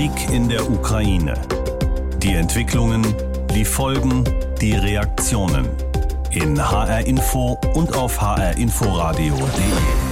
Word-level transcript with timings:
Krieg 0.00 0.30
in 0.30 0.48
der 0.48 0.62
Ukraine. 0.70 1.34
Die 2.22 2.32
Entwicklungen, 2.32 3.02
die 3.54 3.66
Folgen, 3.66 4.24
die 4.58 4.72
Reaktionen. 4.72 5.68
In 6.30 6.58
HR 6.58 7.06
Info 7.06 7.58
und 7.74 7.94
auf 7.94 8.18
hrinforadio.de. 8.18 10.09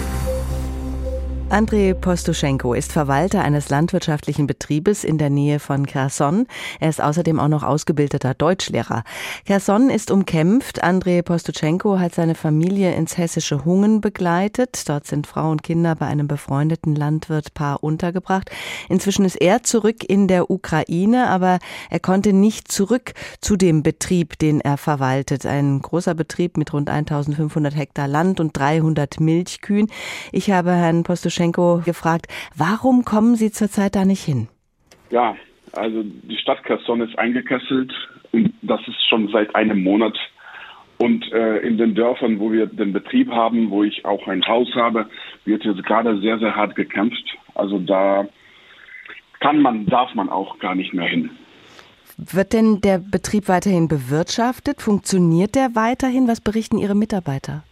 Andrei 1.50 1.94
Postuschenko 1.94 2.74
ist 2.74 2.92
Verwalter 2.92 3.42
eines 3.42 3.70
landwirtschaftlichen 3.70 4.46
Betriebes 4.46 5.02
in 5.02 5.16
der 5.16 5.30
Nähe 5.30 5.60
von 5.60 5.86
Kherson. 5.86 6.46
Er 6.78 6.90
ist 6.90 7.02
außerdem 7.02 7.40
auch 7.40 7.48
noch 7.48 7.62
ausgebildeter 7.62 8.34
Deutschlehrer. 8.34 9.02
Kherson 9.46 9.88
ist 9.88 10.10
umkämpft. 10.10 10.82
Andrei 10.82 11.22
Postuschenko 11.22 11.98
hat 11.98 12.14
seine 12.14 12.34
Familie 12.34 12.94
ins 12.94 13.16
hessische 13.16 13.64
Hungen 13.64 14.02
begleitet. 14.02 14.86
Dort 14.90 15.06
sind 15.06 15.26
Frau 15.26 15.50
und 15.50 15.62
Kinder 15.62 15.94
bei 15.94 16.04
einem 16.06 16.28
befreundeten 16.28 16.94
Landwirtpaar 16.94 17.82
untergebracht. 17.82 18.50
Inzwischen 18.90 19.24
ist 19.24 19.36
er 19.36 19.62
zurück 19.62 20.04
in 20.06 20.28
der 20.28 20.50
Ukraine, 20.50 21.28
aber 21.28 21.60
er 21.88 22.00
konnte 22.00 22.34
nicht 22.34 22.70
zurück 22.70 23.14
zu 23.40 23.56
dem 23.56 23.82
Betrieb, 23.82 24.38
den 24.38 24.60
er 24.60 24.76
verwaltet. 24.76 25.46
Ein 25.46 25.80
großer 25.80 26.14
Betrieb 26.14 26.58
mit 26.58 26.74
rund 26.74 26.90
1500 26.90 27.74
Hektar 27.74 28.06
Land 28.06 28.38
und 28.38 28.54
300 28.54 29.18
Milchkühen. 29.18 29.90
Ich 30.30 30.50
habe 30.50 30.72
Herrn 30.72 31.04
Postuschenko 31.04 31.37
Lukaschenko 31.38 31.82
gefragt, 31.84 32.26
warum 32.56 33.04
kommen 33.04 33.36
Sie 33.36 33.50
zurzeit 33.50 33.94
da 33.94 34.04
nicht 34.04 34.24
hin? 34.24 34.48
Ja, 35.10 35.36
also 35.72 36.02
die 36.02 36.36
Stadt 36.36 36.64
Kherson 36.64 37.00
ist 37.00 37.18
eingekesselt 37.18 37.92
und 38.32 38.52
das 38.62 38.80
ist 38.86 39.08
schon 39.08 39.28
seit 39.28 39.54
einem 39.54 39.82
Monat. 39.82 40.16
Und 40.98 41.30
äh, 41.32 41.58
in 41.58 41.78
den 41.78 41.94
Dörfern, 41.94 42.40
wo 42.40 42.50
wir 42.50 42.66
den 42.66 42.92
Betrieb 42.92 43.30
haben, 43.30 43.70
wo 43.70 43.84
ich 43.84 44.04
auch 44.04 44.26
ein 44.26 44.44
Haus 44.46 44.68
habe, 44.74 45.08
wird 45.44 45.64
jetzt 45.64 45.84
gerade 45.84 46.20
sehr, 46.20 46.38
sehr 46.40 46.56
hart 46.56 46.74
gekämpft. 46.74 47.36
Also 47.54 47.78
da 47.78 48.26
kann 49.38 49.62
man, 49.62 49.86
darf 49.86 50.12
man 50.14 50.28
auch 50.28 50.58
gar 50.58 50.74
nicht 50.74 50.92
mehr 50.92 51.06
hin. 51.06 51.30
Wird 52.16 52.52
denn 52.52 52.80
der 52.80 52.98
Betrieb 52.98 53.46
weiterhin 53.46 53.86
bewirtschaftet? 53.86 54.82
Funktioniert 54.82 55.54
der 55.54 55.76
weiterhin? 55.76 56.26
Was 56.26 56.40
berichten 56.40 56.78
Ihre 56.78 56.96
Mitarbeiter? 56.96 57.62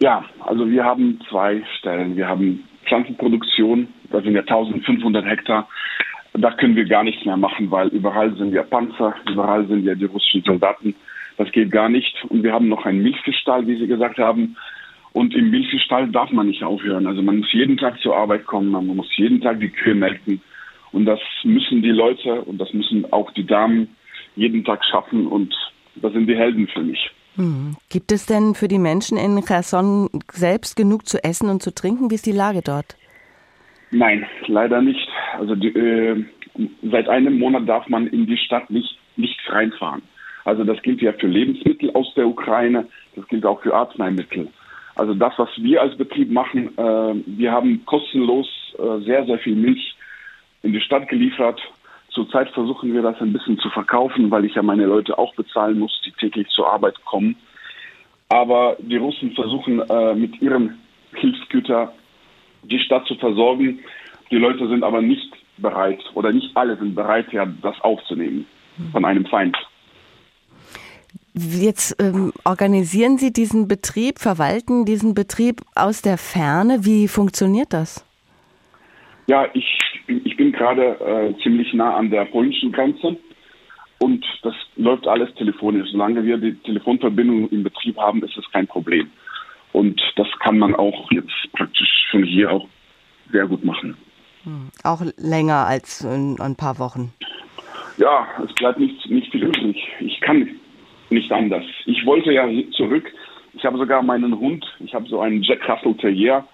Ja, 0.00 0.24
also 0.40 0.68
wir 0.68 0.84
haben 0.84 1.18
zwei 1.30 1.62
Stellen. 1.78 2.14
Wir 2.14 2.28
haben 2.28 2.64
Pflanzenproduktion, 2.84 3.88
das 4.10 4.24
sind 4.24 4.34
ja 4.34 4.40
1500 4.40 5.24
Hektar. 5.24 5.68
Da 6.32 6.50
können 6.52 6.76
wir 6.76 6.84
gar 6.84 7.04
nichts 7.04 7.24
mehr 7.24 7.36
machen, 7.36 7.70
weil 7.70 7.88
überall 7.88 8.34
sind 8.36 8.52
ja 8.52 8.62
Panzer, 8.62 9.14
überall 9.30 9.66
sind 9.66 9.84
ja 9.84 9.94
die 9.94 10.06
russischen 10.06 10.42
Soldaten. 10.42 10.94
Das 11.36 11.50
geht 11.52 11.70
gar 11.70 11.88
nicht. 11.88 12.24
Und 12.28 12.42
wir 12.42 12.52
haben 12.52 12.68
noch 12.68 12.84
einen 12.86 13.02
Milchstall, 13.02 13.66
wie 13.66 13.78
Sie 13.78 13.86
gesagt 13.86 14.18
haben. 14.18 14.56
Und 15.12 15.34
im 15.34 15.50
Milchstall 15.50 16.08
darf 16.08 16.32
man 16.32 16.48
nicht 16.48 16.64
aufhören. 16.64 17.06
Also 17.06 17.22
man 17.22 17.38
muss 17.38 17.52
jeden 17.52 17.76
Tag 17.76 18.00
zur 18.00 18.16
Arbeit 18.16 18.46
kommen, 18.46 18.70
man 18.70 18.86
muss 18.86 19.16
jeden 19.16 19.40
Tag 19.40 19.60
die 19.60 19.70
Kühe 19.70 19.94
melken. 19.94 20.42
Und 20.90 21.06
das 21.06 21.20
müssen 21.44 21.82
die 21.82 21.90
Leute 21.90 22.42
und 22.42 22.58
das 22.58 22.72
müssen 22.72 23.12
auch 23.12 23.30
die 23.32 23.46
Damen 23.46 23.96
jeden 24.34 24.64
Tag 24.64 24.84
schaffen. 24.84 25.26
Und 25.26 25.54
das 25.96 26.12
sind 26.12 26.26
die 26.26 26.36
Helden 26.36 26.66
für 26.66 26.82
mich. 26.82 27.10
Hm. 27.36 27.76
Gibt 27.90 28.12
es 28.12 28.26
denn 28.26 28.54
für 28.54 28.68
die 28.68 28.78
Menschen 28.78 29.18
in 29.18 29.44
Cherson 29.44 30.08
selbst 30.32 30.76
genug 30.76 31.06
zu 31.06 31.22
essen 31.22 31.48
und 31.48 31.62
zu 31.62 31.74
trinken? 31.74 32.10
Wie 32.10 32.14
ist 32.14 32.26
die 32.26 32.32
Lage 32.32 32.62
dort? 32.62 32.96
Nein, 33.90 34.26
leider 34.46 34.82
nicht. 34.82 35.08
Also 35.38 35.54
die, 35.54 35.68
äh, 35.68 36.24
seit 36.82 37.08
einem 37.08 37.38
Monat 37.38 37.68
darf 37.68 37.88
man 37.88 38.06
in 38.06 38.26
die 38.26 38.36
Stadt 38.36 38.70
nicht, 38.70 38.98
nicht 39.16 39.38
reinfahren. 39.48 40.02
Also 40.44 40.64
das 40.64 40.80
gilt 40.82 41.00
ja 41.00 41.12
für 41.12 41.26
Lebensmittel 41.26 41.90
aus 41.94 42.12
der 42.14 42.26
Ukraine, 42.26 42.86
das 43.16 43.26
gilt 43.28 43.46
auch 43.46 43.62
für 43.62 43.74
Arzneimittel. 43.74 44.48
Also 44.94 45.14
das, 45.14 45.32
was 45.38 45.48
wir 45.56 45.80
als 45.80 45.96
Betrieb 45.96 46.30
machen, 46.30 46.68
äh, 46.76 47.14
wir 47.26 47.50
haben 47.50 47.84
kostenlos 47.84 48.48
äh, 48.78 49.04
sehr, 49.04 49.24
sehr 49.26 49.38
viel 49.38 49.56
Milch 49.56 49.96
in 50.62 50.72
die 50.72 50.80
Stadt 50.80 51.08
geliefert 51.08 51.60
Zurzeit 52.14 52.48
versuchen 52.50 52.92
wir 52.92 53.02
das 53.02 53.20
ein 53.20 53.32
bisschen 53.32 53.58
zu 53.58 53.68
verkaufen, 53.70 54.30
weil 54.30 54.44
ich 54.44 54.54
ja 54.54 54.62
meine 54.62 54.86
Leute 54.86 55.18
auch 55.18 55.34
bezahlen 55.34 55.80
muss, 55.80 56.00
die 56.06 56.12
täglich 56.12 56.48
zur 56.48 56.72
Arbeit 56.72 56.94
kommen. 57.04 57.36
Aber 58.28 58.76
die 58.78 58.96
Russen 58.96 59.32
versuchen 59.32 59.80
äh, 59.80 60.14
mit 60.14 60.40
ihren 60.40 60.78
Hilfsgütern 61.12 61.88
die 62.62 62.78
Stadt 62.78 63.06
zu 63.06 63.16
versorgen. 63.16 63.80
Die 64.30 64.36
Leute 64.36 64.68
sind 64.68 64.84
aber 64.84 65.02
nicht 65.02 65.30
bereit 65.58 66.02
oder 66.14 66.32
nicht 66.32 66.56
alle 66.56 66.76
sind 66.76 66.94
bereit, 66.94 67.32
ja, 67.32 67.46
das 67.62 67.80
aufzunehmen 67.80 68.46
von 68.92 69.04
einem 69.04 69.26
Feind. 69.26 69.56
Jetzt 71.34 72.00
ähm, 72.00 72.32
organisieren 72.44 73.18
Sie 73.18 73.32
diesen 73.32 73.66
Betrieb, 73.66 74.20
verwalten 74.20 74.84
diesen 74.84 75.14
Betrieb 75.14 75.62
aus 75.74 76.00
der 76.00 76.16
Ferne. 76.16 76.84
Wie 76.84 77.08
funktioniert 77.08 77.72
das? 77.72 78.06
Ja, 79.26 79.46
ich, 79.52 79.78
ich 80.06 80.36
bin 80.36 80.52
gerade 80.52 80.98
äh, 81.00 81.42
ziemlich 81.42 81.72
nah 81.72 81.96
an 81.96 82.10
der 82.10 82.24
polnischen 82.26 82.72
Grenze 82.72 83.16
und 83.98 84.24
das 84.42 84.54
läuft 84.76 85.06
alles 85.06 85.34
telefonisch. 85.34 85.88
Solange 85.90 86.24
wir 86.24 86.36
die 86.38 86.54
Telefonverbindung 86.54 87.48
im 87.50 87.62
Betrieb 87.62 87.96
haben, 87.96 88.22
ist 88.22 88.36
es 88.36 88.44
kein 88.52 88.66
Problem. 88.66 89.10
Und 89.72 90.00
das 90.16 90.28
kann 90.40 90.58
man 90.58 90.74
auch 90.74 91.10
jetzt 91.10 91.32
praktisch 91.52 92.06
von 92.10 92.22
hier 92.22 92.50
auch 92.50 92.68
sehr 93.32 93.46
gut 93.46 93.64
machen. 93.64 93.96
Hm. 94.44 94.70
Auch 94.84 95.02
länger 95.16 95.66
als 95.66 96.02
in 96.02 96.38
ein 96.40 96.54
paar 96.54 96.78
Wochen. 96.78 97.12
Ja, 97.96 98.26
es 98.44 98.52
bleibt 98.54 98.78
nicht, 98.78 99.08
nicht 99.08 99.30
viel 99.32 99.44
übrig. 99.44 99.76
Ich 100.00 100.20
kann 100.20 100.48
nicht 101.10 101.30
anders. 101.32 101.64
Ich 101.86 102.04
wollte 102.04 102.32
ja 102.32 102.46
zurück. 102.72 103.10
Ich 103.54 103.64
habe 103.64 103.78
sogar 103.78 104.02
meinen 104.02 104.38
Hund, 104.38 104.64
ich 104.80 104.94
habe 104.94 105.08
so 105.08 105.20
einen 105.20 105.42
Jack 105.42 105.68
Russell 105.68 105.94
Terrier, 105.94 106.44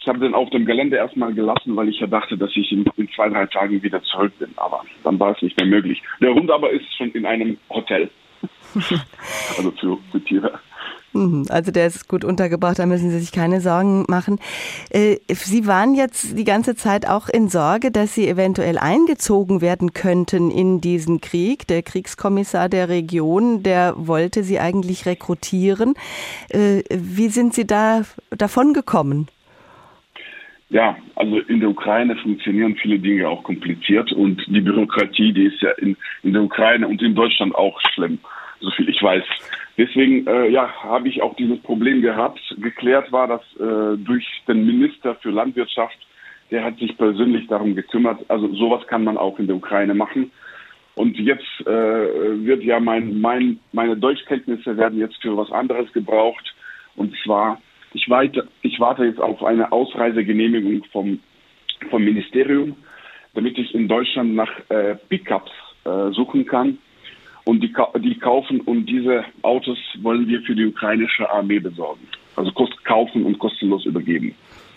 ich 0.00 0.06
habe 0.06 0.20
den 0.20 0.34
auf 0.34 0.48
dem 0.50 0.64
Gelände 0.64 0.96
erstmal 0.96 1.34
gelassen, 1.34 1.74
weil 1.76 1.88
ich 1.88 1.98
ja 2.00 2.06
dachte, 2.06 2.38
dass 2.38 2.50
ich 2.54 2.70
in, 2.70 2.84
in, 2.96 3.08
zwei, 3.14 3.28
drei 3.28 3.46
Tagen 3.46 3.82
wieder 3.82 4.02
zurück 4.04 4.32
bin. 4.38 4.50
Aber 4.56 4.84
dann 5.04 5.18
war 5.18 5.34
es 5.34 5.42
nicht 5.42 5.58
mehr 5.58 5.66
möglich. 5.66 6.02
Der 6.20 6.32
Hund 6.32 6.50
aber 6.50 6.70
ist 6.70 6.86
schon 6.96 7.10
in 7.12 7.26
einem 7.26 7.58
Hotel. 7.68 8.08
also 9.56 9.72
für, 9.72 9.98
für 10.12 10.24
Tiere. 10.24 10.60
Mhm, 11.12 11.46
also 11.48 11.72
der 11.72 11.86
ist 11.86 12.06
gut 12.06 12.24
untergebracht, 12.24 12.78
da 12.78 12.86
müssen 12.86 13.10
Sie 13.10 13.18
sich 13.18 13.32
keine 13.32 13.60
Sorgen 13.60 14.04
machen. 14.08 14.38
Äh, 14.90 15.16
Sie 15.28 15.66
waren 15.66 15.94
jetzt 15.94 16.38
die 16.38 16.44
ganze 16.44 16.76
Zeit 16.76 17.08
auch 17.08 17.28
in 17.28 17.48
Sorge, 17.48 17.90
dass 17.90 18.14
Sie 18.14 18.28
eventuell 18.28 18.78
eingezogen 18.78 19.60
werden 19.60 19.94
könnten 19.94 20.50
in 20.50 20.80
diesen 20.80 21.20
Krieg. 21.20 21.66
Der 21.66 21.82
Kriegskommissar 21.82 22.68
der 22.68 22.88
Region, 22.88 23.62
der 23.62 23.94
wollte 23.96 24.44
Sie 24.44 24.60
eigentlich 24.60 25.06
rekrutieren. 25.06 25.94
Äh, 26.50 26.82
wie 26.90 27.28
sind 27.28 27.54
Sie 27.54 27.66
da 27.66 28.02
davon 28.30 28.72
gekommen? 28.72 29.28
Ja, 30.70 30.96
also 31.14 31.38
in 31.38 31.60
der 31.60 31.70
Ukraine 31.70 32.14
funktionieren 32.16 32.76
viele 32.76 32.98
Dinge 32.98 33.26
auch 33.26 33.42
kompliziert 33.42 34.12
und 34.12 34.44
die 34.48 34.60
Bürokratie, 34.60 35.32
die 35.32 35.46
ist 35.46 35.62
ja 35.62 35.70
in, 35.72 35.96
in 36.22 36.34
der 36.34 36.42
Ukraine 36.42 36.86
und 36.86 37.00
in 37.00 37.14
Deutschland 37.14 37.54
auch 37.54 37.80
schlimm, 37.94 38.18
so 38.60 38.70
viel 38.72 38.88
ich 38.88 39.02
weiß. 39.02 39.24
Deswegen 39.78 40.26
äh, 40.26 40.48
ja, 40.48 40.70
habe 40.82 41.08
ich 41.08 41.22
auch 41.22 41.34
dieses 41.36 41.58
Problem 41.60 42.02
gehabt. 42.02 42.40
Geklärt 42.58 43.10
war 43.12 43.28
das 43.28 43.40
äh, 43.58 43.96
durch 43.96 44.26
den 44.46 44.66
Minister 44.66 45.14
für 45.16 45.30
Landwirtschaft, 45.30 45.96
der 46.50 46.64
hat 46.64 46.78
sich 46.78 46.96
persönlich 46.98 47.46
darum 47.46 47.74
gekümmert. 47.74 48.24
Also 48.28 48.52
sowas 48.54 48.86
kann 48.88 49.04
man 49.04 49.16
auch 49.16 49.38
in 49.38 49.46
der 49.46 49.56
Ukraine 49.56 49.94
machen. 49.94 50.30
Und 50.94 51.16
jetzt 51.16 51.60
äh, 51.60 52.44
wird 52.44 52.62
ja 52.64 52.80
mein, 52.80 53.20
mein, 53.20 53.60
meine 53.72 53.96
Deutschkenntnisse 53.96 54.76
werden 54.76 54.98
jetzt 54.98 55.22
für 55.22 55.36
was 55.36 55.50
anderes 55.52 55.92
gebraucht. 55.92 56.54
Und 56.96 57.14
zwar 57.24 57.60
ich 57.94 58.08
warte, 58.08 58.48
ich 58.62 58.78
warte 58.80 59.04
jetzt 59.04 59.20
auf 59.20 59.42
eine 59.42 59.70
Ausreisegenehmigung 59.72 60.84
vom, 60.92 61.18
vom 61.90 62.04
Ministerium, 62.04 62.76
damit 63.34 63.58
ich 63.58 63.74
in 63.74 63.88
Deutschland 63.88 64.34
nach 64.34 64.50
äh, 64.68 64.96
Pickups 65.08 65.50
äh, 65.84 66.10
suchen 66.12 66.46
kann. 66.46 66.78
Und 67.44 67.60
die, 67.62 67.72
die 68.00 68.18
kaufen 68.18 68.60
und 68.60 68.86
diese 68.86 69.24
Autos 69.40 69.78
wollen 70.02 70.28
wir 70.28 70.42
für 70.42 70.54
die 70.54 70.66
ukrainische 70.66 71.30
Armee 71.30 71.58
besorgen. 71.58 72.06
Also 72.36 72.52
kost, 72.52 72.84
kaufen 72.84 73.24
und 73.24 73.38
kostenlos 73.38 73.86
übergeben. 73.86 74.34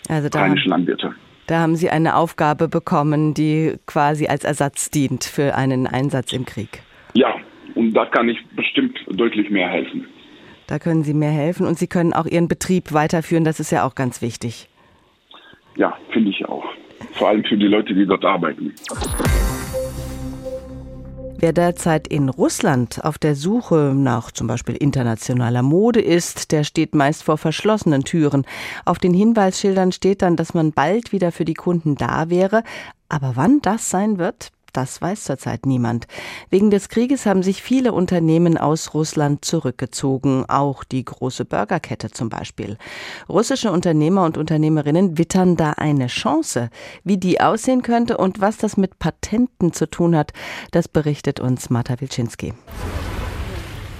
Also 0.08 0.30
da, 0.30 0.38
ukrainische 0.38 0.70
Landwirte. 0.70 1.14
Da 1.46 1.60
haben 1.60 1.76
Sie 1.76 1.90
eine 1.90 2.16
Aufgabe 2.16 2.68
bekommen, 2.68 3.34
die 3.34 3.74
quasi 3.86 4.26
als 4.26 4.44
Ersatz 4.44 4.90
dient 4.90 5.24
für 5.24 5.54
einen 5.54 5.86
Einsatz 5.86 6.32
im 6.32 6.46
Krieg. 6.46 6.82
Ja, 7.12 7.34
und 7.74 7.92
da 7.92 8.06
kann 8.06 8.28
ich 8.28 8.38
bestimmt 8.56 8.98
deutlich 9.10 9.50
mehr 9.50 9.68
helfen. 9.68 10.06
Da 10.72 10.78
können 10.78 11.02
Sie 11.02 11.12
mehr 11.12 11.30
helfen 11.30 11.66
und 11.66 11.78
Sie 11.78 11.86
können 11.86 12.14
auch 12.14 12.24
Ihren 12.24 12.48
Betrieb 12.48 12.94
weiterführen. 12.94 13.44
Das 13.44 13.60
ist 13.60 13.72
ja 13.72 13.86
auch 13.86 13.94
ganz 13.94 14.22
wichtig. 14.22 14.70
Ja, 15.76 15.98
finde 16.14 16.30
ich 16.30 16.46
auch. 16.46 16.64
Vor 17.12 17.28
allem 17.28 17.44
für 17.44 17.58
die 17.58 17.66
Leute, 17.66 17.92
die 17.92 18.06
dort 18.06 18.24
arbeiten. 18.24 18.72
Wer 21.38 21.52
derzeit 21.52 22.08
in 22.08 22.30
Russland 22.30 23.04
auf 23.04 23.18
der 23.18 23.34
Suche 23.34 23.92
nach 23.94 24.30
zum 24.30 24.46
Beispiel 24.46 24.74
internationaler 24.74 25.60
Mode 25.60 26.00
ist, 26.00 26.52
der 26.52 26.64
steht 26.64 26.94
meist 26.94 27.22
vor 27.22 27.36
verschlossenen 27.36 28.04
Türen. 28.04 28.46
Auf 28.86 28.98
den 28.98 29.12
Hinweisschildern 29.12 29.92
steht 29.92 30.22
dann, 30.22 30.36
dass 30.36 30.54
man 30.54 30.72
bald 30.72 31.12
wieder 31.12 31.32
für 31.32 31.44
die 31.44 31.52
Kunden 31.52 31.96
da 31.96 32.30
wäre. 32.30 32.62
Aber 33.10 33.32
wann 33.34 33.60
das 33.60 33.90
sein 33.90 34.16
wird, 34.16 34.52
Das 34.72 35.02
weiß 35.02 35.24
zurzeit 35.24 35.66
niemand. 35.66 36.06
Wegen 36.48 36.70
des 36.70 36.88
Krieges 36.88 37.26
haben 37.26 37.42
sich 37.42 37.62
viele 37.62 37.92
Unternehmen 37.92 38.56
aus 38.56 38.94
Russland 38.94 39.44
zurückgezogen, 39.44 40.46
auch 40.48 40.82
die 40.82 41.04
große 41.04 41.44
Burgerkette 41.44 42.10
zum 42.10 42.30
Beispiel. 42.30 42.78
Russische 43.28 43.70
Unternehmer 43.70 44.24
und 44.24 44.38
Unternehmerinnen 44.38 45.18
wittern 45.18 45.56
da 45.56 45.72
eine 45.72 46.06
Chance. 46.06 46.70
Wie 47.04 47.18
die 47.18 47.40
aussehen 47.40 47.82
könnte 47.82 48.16
und 48.16 48.40
was 48.40 48.56
das 48.56 48.78
mit 48.78 48.98
Patenten 48.98 49.74
zu 49.74 49.90
tun 49.90 50.16
hat, 50.16 50.32
das 50.70 50.88
berichtet 50.88 51.38
uns 51.38 51.68
Marta 51.68 52.00
Wilczynski. 52.00 52.54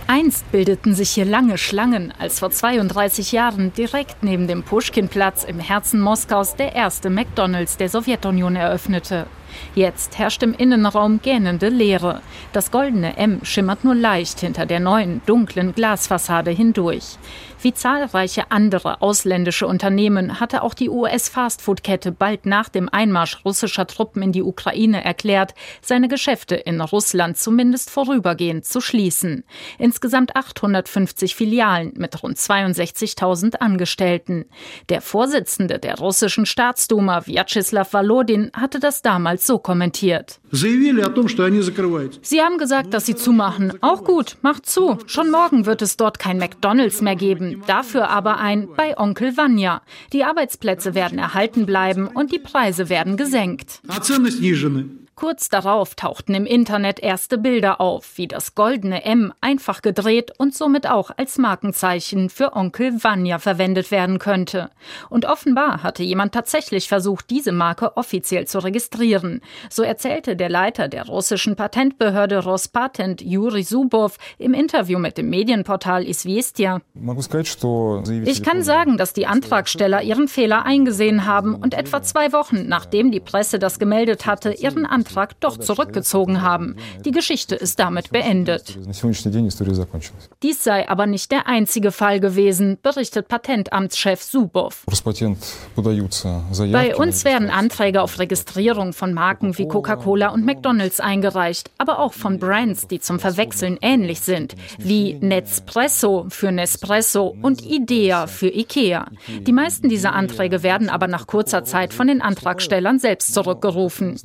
Einst 0.07 0.51
bildeten 0.53 0.95
sich 0.95 1.11
hier 1.11 1.25
lange 1.25 1.59
Schlangen, 1.59 2.13
als 2.19 2.39
vor 2.39 2.51
32 2.51 3.33
Jahren 3.33 3.73
direkt 3.73 4.23
neben 4.23 4.47
dem 4.47 4.63
Pushkin-Platz 4.63 5.45
im 5.45 5.59
Herzen 5.59 6.01
Moskaus 6.01 6.57
der 6.57 6.75
erste 6.75 7.09
McDonalds 7.09 7.77
der 7.77 7.89
Sowjetunion 7.89 8.57
eröffnete. 8.57 9.27
Jetzt 9.75 10.19
herrscht 10.19 10.43
im 10.43 10.55
Innenraum 10.55 11.21
gähnende 11.23 11.69
Leere. 11.69 12.21
Das 12.53 12.71
goldene 12.71 13.17
M 13.17 13.41
schimmert 13.45 13.85
nur 13.85 13.95
leicht 13.95 14.41
hinter 14.41 14.67
der 14.67 14.81
neuen, 14.81 15.21
dunklen 15.27 15.75
Glasfassade 15.75 16.51
hindurch. 16.51 17.19
Wie 17.63 17.73
zahlreiche 17.73 18.51
andere 18.51 19.03
ausländische 19.03 19.69
Unternehmen 19.69 20.41
hatte 20.41 20.63
auch 20.65 20.75
die 20.75 20.91
US-Fastfood-Kette 20.91 22.11
bald 22.11 22.45
nach 22.45 22.69
dem 22.69 22.89
Einmarsch 22.89 23.45
russischer 23.45 23.87
Truppen 23.87 24.21
in 24.21 24.33
die 24.33 24.43
Ukraine 24.43 25.05
erklärt, 25.05 25.55
seine 25.81 26.09
Geschäfte 26.09 26.57
in 26.57 26.81
Russland 26.81 27.37
zumindest 27.37 27.89
vorübergehend 27.89 28.65
zu 28.65 28.81
schließen. 28.81 29.45
Insgesamt 29.79 30.35
850 30.35 31.37
Filialen 31.37 31.93
mit 31.97 32.21
rund 32.25 32.37
62.000 32.37 33.59
Angestellten. 33.59 34.47
Der 34.89 35.01
Vorsitzende 35.01 35.79
der 35.79 35.99
russischen 35.99 36.47
Staatsduma, 36.47 37.29
Vyacheslav 37.29 37.93
Volodin, 37.93 38.51
hatte 38.55 38.81
das 38.81 39.03
damals 39.03 39.47
so 39.47 39.61
kommentiert. 39.61 40.41
Sie 42.23 42.43
haben 42.43 42.59
gesagt, 42.59 42.93
dass 42.93 43.07
sie 43.07 43.15
zumachen. 43.15 43.73
Auch 43.83 44.03
gut, 44.03 44.37
macht 44.43 44.67
zu. 44.67 44.99
Schon 45.07 45.31
morgen 45.31 45.65
wird 45.65 45.81
es 45.81 45.97
dort 45.97 46.19
kein 46.19 46.39
McDonalds 46.39 47.01
mehr 47.03 47.15
geben. 47.15 47.52
Dafür 47.67 48.09
aber 48.11 48.39
ein 48.39 48.69
bei 48.77 48.99
Onkel 48.99 49.37
Vanya. 49.37 49.83
Die 50.13 50.25
Arbeitsplätze 50.25 50.95
werden 50.95 51.19
erhalten 51.19 51.67
bleiben 51.67 52.09
und 52.09 52.33
die 52.33 52.39
Preise 52.39 52.89
werden 52.89 53.17
gesenkt. 53.17 53.81
Kurz 55.15 55.51
darauf 55.51 55.95
tauchten 55.95 56.35
im 56.35 56.47
Internet 56.47 56.99
erste 56.99 57.37
Bilder 57.37 57.83
auf, 57.83 58.17
wie 58.17 58.27
das 58.27 58.55
goldene 58.55 59.05
M 59.05 59.33
einfach 59.43 59.83
gedreht 59.83 60.33
und 60.39 60.55
somit 60.55 60.89
auch 60.89 61.11
als 61.17 61.37
Markenzeichen 61.37 62.31
für 62.31 62.57
Onkel 62.57 63.05
Vanya 63.05 63.39
verwendet 63.39 63.91
werden 63.91 64.19
könnte. 64.19 64.71
Und 65.11 65.27
offenbar 65.27 65.83
hatte 65.83 66.03
jemand 66.03 66.33
tatsächlich 66.33 66.89
versucht, 66.89 67.29
diese 67.29 67.53
Marke 67.53 67.97
offiziell 67.99 68.47
zu 68.47 68.59
registrieren. 68.59 69.43
So 69.69 69.83
erzählte 69.83 70.35
der 70.35 70.49
Leiter 70.49 70.89
der 70.89 71.07
russischen 71.07 71.57
Patentbehörde 71.57 72.43
Rospatent 72.43 73.21
Juri 73.21 73.65
Subov 73.65 74.17
im 74.39 74.55
Interview 74.55 74.99
mit 74.99 75.19
dem 75.19 75.29
Medienportal 75.29 76.07
Isvestia. 76.07 76.81
Ich 78.25 78.43
kann 78.43 78.63
sagen, 78.63 78.97
dass 78.97 79.13
die 79.13 79.27
Antragsteller 79.27 80.03
ihren 80.03 80.27
Fehler 80.27 80.65
eingesehen 80.65 81.27
haben 81.27 81.55
und 81.55 81.75
etwa 81.75 82.03
zwei 82.03 82.33
Wochen 82.33 82.67
nachdem 82.67 83.13
die 83.13 83.21
Presse 83.21 83.59
das 83.59 83.79
gemeldet 83.79 84.25
hatte, 84.25 84.53
ihren 84.53 84.87
Antrag 84.87 85.03
Antrag 85.13 85.39
doch 85.41 85.59
zurückgezogen 85.59 86.41
haben. 86.41 86.77
Die 87.05 87.11
Geschichte 87.11 87.55
ist 87.55 87.79
damit 87.79 88.11
beendet. 88.13 88.79
Dies 90.43 90.65
sei 90.65 90.89
aber 90.89 91.07
nicht 91.07 91.31
der 91.31 91.47
einzige 91.47 91.93
Fall 91.93 92.19
gewesen, 92.19 92.79
berichtet 92.83 93.29
Patentamtschef 93.29 94.23
Subov. 94.23 94.87
Bei 96.73 96.97
uns 96.97 97.25
werden 97.25 97.51
Anträge 97.51 98.01
auf 98.01 98.19
Registrierung 98.19 98.95
von 98.95 99.13
Marken 99.13 99.59
wie 99.59 99.69
Coca-Cola 99.69 100.29
und 100.29 100.47
McDonald's 100.47 101.01
eingereicht, 101.01 101.71
aber 101.77 101.99
auch 101.99 102.15
von 102.15 102.39
Brands, 102.39 102.89
die 102.89 103.01
zum 103.01 103.21
Verwechseln 103.21 103.79
ähnlich 103.83 104.21
sind, 104.21 104.55
wie 104.79 105.15
Nespresso 105.15 106.27
für 106.31 106.53
Nespresso 106.53 107.37
und 107.43 107.63
Idea 107.63 108.27
für 108.27 108.49
Ikea. 108.49 109.09
Die 109.29 109.53
meisten 109.53 109.91
dieser 109.91 110.15
Anträge 110.15 110.63
werden 110.63 110.89
aber 110.89 111.07
nach 111.07 111.27
kurzer 111.27 111.65
Zeit 111.65 111.93
von 111.93 112.07
den 112.07 112.23
Antragstellern 112.23 112.99
selbst 112.99 113.35
zurückgerufen 113.35 114.17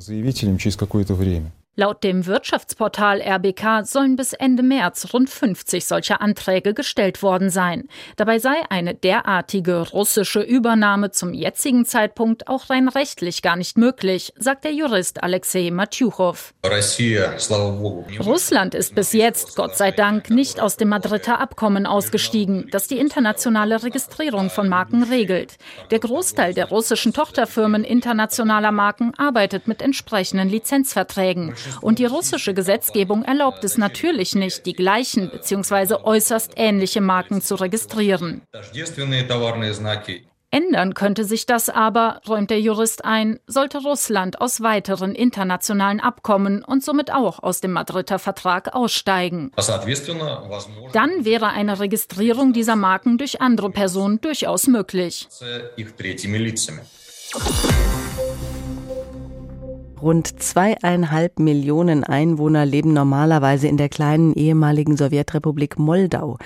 какое-то 0.76 1.14
время. 1.14 1.52
Laut 1.78 2.02
dem 2.02 2.26
Wirtschaftsportal 2.26 3.22
RBK 3.22 3.84
sollen 3.84 4.16
bis 4.16 4.32
Ende 4.32 4.64
März 4.64 5.12
rund 5.12 5.30
50 5.30 5.86
solcher 5.86 6.20
Anträge 6.20 6.74
gestellt 6.74 7.22
worden 7.22 7.50
sein. 7.50 7.86
Dabei 8.16 8.40
sei 8.40 8.56
eine 8.68 8.96
derartige 8.96 9.88
russische 9.90 10.40
Übernahme 10.40 11.12
zum 11.12 11.32
jetzigen 11.32 11.84
Zeitpunkt 11.84 12.48
auch 12.48 12.68
rein 12.68 12.88
rechtlich 12.88 13.42
gar 13.42 13.54
nicht 13.54 13.78
möglich, 13.78 14.32
sagt 14.36 14.64
der 14.64 14.72
Jurist 14.72 15.22
Alexei 15.22 15.70
Matjuchow. 15.70 16.52
Russland 18.18 18.74
ist 18.74 18.96
bis 18.96 19.12
jetzt, 19.12 19.54
Gott 19.54 19.76
sei 19.76 19.92
Dank, 19.92 20.30
nicht 20.30 20.58
aus 20.58 20.78
dem 20.78 20.88
Madrider 20.88 21.38
Abkommen 21.38 21.86
ausgestiegen, 21.86 22.66
das 22.72 22.88
die 22.88 22.98
internationale 22.98 23.84
Registrierung 23.84 24.50
von 24.50 24.68
Marken 24.68 25.04
regelt. 25.04 25.58
Der 25.92 26.00
Großteil 26.00 26.54
der 26.54 26.70
russischen 26.70 27.12
Tochterfirmen 27.12 27.84
internationaler 27.84 28.72
Marken 28.72 29.12
arbeitet 29.16 29.68
mit 29.68 29.80
entsprechenden 29.80 30.48
Lizenzverträgen. 30.48 31.54
Und 31.80 31.98
die 31.98 32.06
russische 32.06 32.54
Gesetzgebung 32.54 33.24
erlaubt 33.24 33.64
es 33.64 33.78
natürlich 33.78 34.34
nicht, 34.34 34.66
die 34.66 34.74
gleichen 34.74 35.30
bzw. 35.30 35.96
äußerst 36.02 36.52
ähnliche 36.56 37.00
Marken 37.00 37.40
zu 37.40 37.54
registrieren. 37.54 38.42
Ändern 40.50 40.94
könnte 40.94 41.24
sich 41.24 41.44
das 41.44 41.68
aber, 41.68 42.22
räumt 42.26 42.48
der 42.48 42.60
Jurist 42.60 43.04
ein, 43.04 43.38
sollte 43.46 43.82
Russland 43.82 44.40
aus 44.40 44.62
weiteren 44.62 45.14
internationalen 45.14 46.00
Abkommen 46.00 46.64
und 46.64 46.82
somit 46.82 47.12
auch 47.12 47.42
aus 47.42 47.60
dem 47.60 47.72
Madrider 47.72 48.18
Vertrag 48.18 48.74
aussteigen. 48.74 49.50
Dann 50.92 51.24
wäre 51.24 51.48
eine 51.48 51.80
Registrierung 51.80 52.54
dieser 52.54 52.76
Marken 52.76 53.18
durch 53.18 53.42
andere 53.42 53.70
Personen 53.70 54.20
durchaus 54.22 54.66
möglich. 54.66 55.28
Rund 60.00 60.40
zweieinhalb 60.40 61.40
Millionen 61.40 62.04
Einwohner 62.04 62.64
leben 62.64 62.92
normalerweise 62.92 63.66
in 63.66 63.76
der 63.76 63.88
kleinen 63.88 64.32
ehemaligen 64.34 64.96
Sowjetrepublik 64.96 65.78
Moldau. 65.78 66.38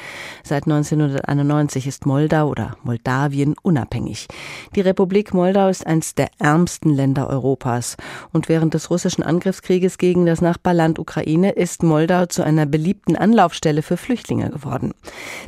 Seit 0.42 0.64
1991 0.64 1.86
ist 1.86 2.06
Moldau 2.06 2.48
oder 2.48 2.76
Moldawien 2.82 3.54
unabhängig. 3.62 4.28
Die 4.74 4.80
Republik 4.80 5.34
Moldau 5.34 5.68
ist 5.68 5.86
eines 5.86 6.14
der 6.14 6.28
ärmsten 6.38 6.90
Länder 6.90 7.28
Europas. 7.28 7.96
Und 8.32 8.48
während 8.48 8.72
des 8.72 8.90
russischen 8.90 9.22
Angriffskrieges 9.22 9.98
gegen 9.98 10.24
das 10.24 10.40
Nachbarland 10.40 10.98
Ukraine 10.98 11.50
ist 11.50 11.82
Moldau 11.82 12.26
zu 12.26 12.42
einer 12.42 12.64
beliebten 12.64 13.16
Anlaufstelle 13.16 13.82
für 13.82 13.98
Flüchtlinge 13.98 14.48
geworden. 14.48 14.92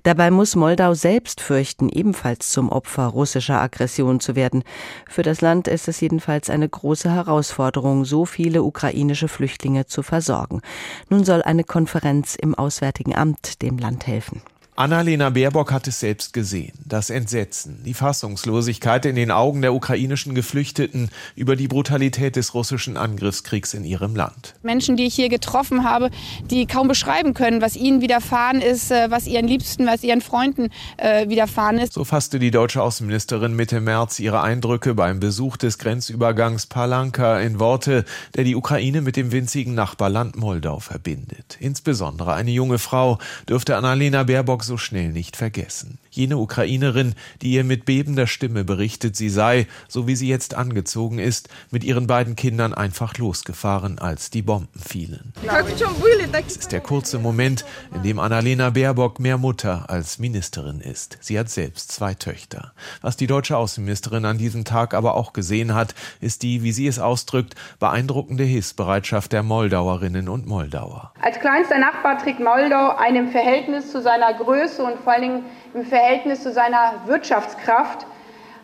Dabei 0.03 0.31
muss 0.31 0.57
Moldau 0.57 0.93
selbst 0.95 1.41
fürchten, 1.41 1.89
ebenfalls 1.89 2.51
zum 2.51 2.69
Opfer 2.69 3.07
russischer 3.07 3.61
Aggression 3.61 4.21
zu 4.21 4.37
werden. 4.37 4.63
Für 5.09 5.23
das 5.23 5.41
Land 5.41 5.69
ist 5.69 5.89
es 5.89 6.01
jedenfalls 6.01 6.51
eine 6.51 6.69
große 6.69 7.11
Herausforderung 7.11 7.94
Verantwortung, 7.95 8.05
so 8.05 8.25
viele 8.25 8.63
ukrainische 8.63 9.29
Flüchtlinge 9.29 9.87
zu 9.87 10.03
versorgen. 10.03 10.61
Nun 11.09 11.25
soll 11.25 11.43
eine 11.43 11.65
Konferenz 11.65 12.35
im 12.35 12.55
Auswärtigen 12.55 13.15
Amt 13.15 13.63
dem 13.63 13.79
Land 13.79 14.07
helfen. 14.07 14.43
Annalena 14.77 15.31
Baerbock 15.31 15.71
hat 15.71 15.87
es 15.87 16.01
selbst 16.01 16.33
gesehen. 16.33 16.73
Das 16.85 17.09
Entsetzen, 17.09 17.85
die 17.85 17.95
Fassungslosigkeit 17.95 19.07
in 19.07 19.15
den 19.15 19.31
Augen 19.31 19.63
der 19.63 19.73
ukrainischen 19.73 20.35
Geflüchteten 20.35 21.11
über 21.37 21.55
die 21.55 21.69
Brutalität 21.69 22.35
des 22.35 22.55
russischen 22.55 22.97
Angriffskriegs 22.97 23.73
in 23.73 23.85
ihrem 23.85 24.17
Land. 24.17 24.57
Menschen, 24.65 24.97
die 24.97 25.05
ich 25.05 25.15
hier 25.15 25.29
getroffen 25.29 25.85
habe, 25.85 26.11
die 26.51 26.67
kaum 26.67 26.89
beschreiben 26.89 27.35
können, 27.35 27.63
was 27.63 27.77
ihnen 27.77 28.01
widerfahren 28.01 28.61
ist, 28.61 28.91
äh, 28.91 29.13
was 29.13 29.29
ihren 29.29 29.47
Liebsten, 29.47 29.87
was 29.87 30.03
ihren 30.03 30.21
Freunden 30.21 30.71
äh, 30.97 31.29
widerfahren 31.29 31.79
ist. 31.79 31.93
So 31.93 32.03
fasste 32.03 32.41
die 32.41 32.51
deutsche 32.51 32.83
Außenministerin 32.83 33.55
Mitte 33.55 33.81
März 33.81 34.19
ihre 34.19 34.43
Eindrücke 34.43 34.95
beim 34.95 35.21
Besuch 35.21 35.57
des 35.57 35.79
Grenzübergangs 35.79 36.67
Palanka 36.67 37.39
in 37.39 37.61
Worte, 37.61 38.05
der 38.35 38.43
die 38.43 38.57
Ukraine 38.57 39.03
mit 39.03 39.15
dem 39.15 39.31
winzigen 39.31 39.75
Nachbarland 39.75 40.35
Moldau 40.35 40.81
verbindet. 40.81 41.59
Insbesondere 41.61 42.35
eine 42.35 42.51
junge 42.51 42.81
Frau 42.81 43.19
dürfte 43.49 43.77
Annalena 43.77 44.25
Baerbock 44.25 44.64
so 44.67 44.77
schnell 44.77 45.13
nicht 45.13 45.37
vergessen. 45.37 45.99
Jene 46.11 46.39
Ukrainerin, 46.39 47.15
die 47.43 47.53
ihr 47.53 47.65
mit 47.65 47.85
bebender 47.85 48.27
Stimme 48.27 48.65
berichtet, 48.65 49.17
sie 49.17 49.29
sei, 49.29 49.67
so 49.89 50.07
wie 50.07 50.17
sie 50.17 50.29
jetzt 50.29 50.55
angezogen 50.55 51.19
ist, 51.19 51.49
mit 51.71 51.85
ihren 51.85 52.07
beiden 52.07 52.37
Kindern 52.37 52.73
einfach 52.73 53.19
losgefahren, 53.19 53.99
als 53.99 54.31
die 54.31 54.43
Bomben 54.43 54.81
fielen. 54.81 55.33
Es 56.47 56.57
ist 56.57 56.73
der 56.73 56.81
kurze 56.81 57.19
Moment, 57.19 57.65
in 57.95 58.03
dem 58.03 58.19
Annalena 58.19 58.71
Baerbock 58.71 59.19
mehr 59.19 59.39
Mutter 59.39 59.87
als 59.89 60.19
Ministerin 60.19 60.81
ist. 60.81 61.19
Sie 61.21 61.39
hat 61.39 61.51
selbst 61.51 61.93
zwei 61.93 62.15
Töchter. 62.15 62.73
Was 63.01 63.17
die 63.17 63.27
deutsche 63.27 63.57
Außenministerin 63.57 64.25
an 64.25 64.39
diesem 64.39 64.65
Tag 64.65 64.95
aber 64.95 65.15
auch 65.15 65.33
gesehen 65.33 65.75
hat, 65.75 65.95
ist 66.21 66.43
die, 66.43 66.63
wie 66.63 66.73
sie 66.73 66.87
es 66.87 66.99
ausdrückt, 66.99 67.55
beeindruckende 67.81 68.45
Hilfsbereitschaft 68.45 69.33
der 69.33 69.43
Moldauerinnen 69.43 70.29
und 70.29 70.47
Moldauer. 70.47 71.13
Als 71.21 71.39
kleinster 71.41 71.79
Nachbar 71.79 72.19
trägt 72.19 72.41
Moldau 72.41 72.97
einem 72.97 73.29
Verhältnis 73.29 73.91
zu 73.91 74.01
seiner 74.03 74.35
Größe 74.55 74.85
und 74.85 75.01
vor 75.01 75.13
allen 75.13 75.23
Dingen 75.23 75.45
im 75.75 75.85
Verhältnis 75.85 76.43
zu 76.43 76.53
seiner 76.53 77.03
Wirtschaftskraft 77.07 78.07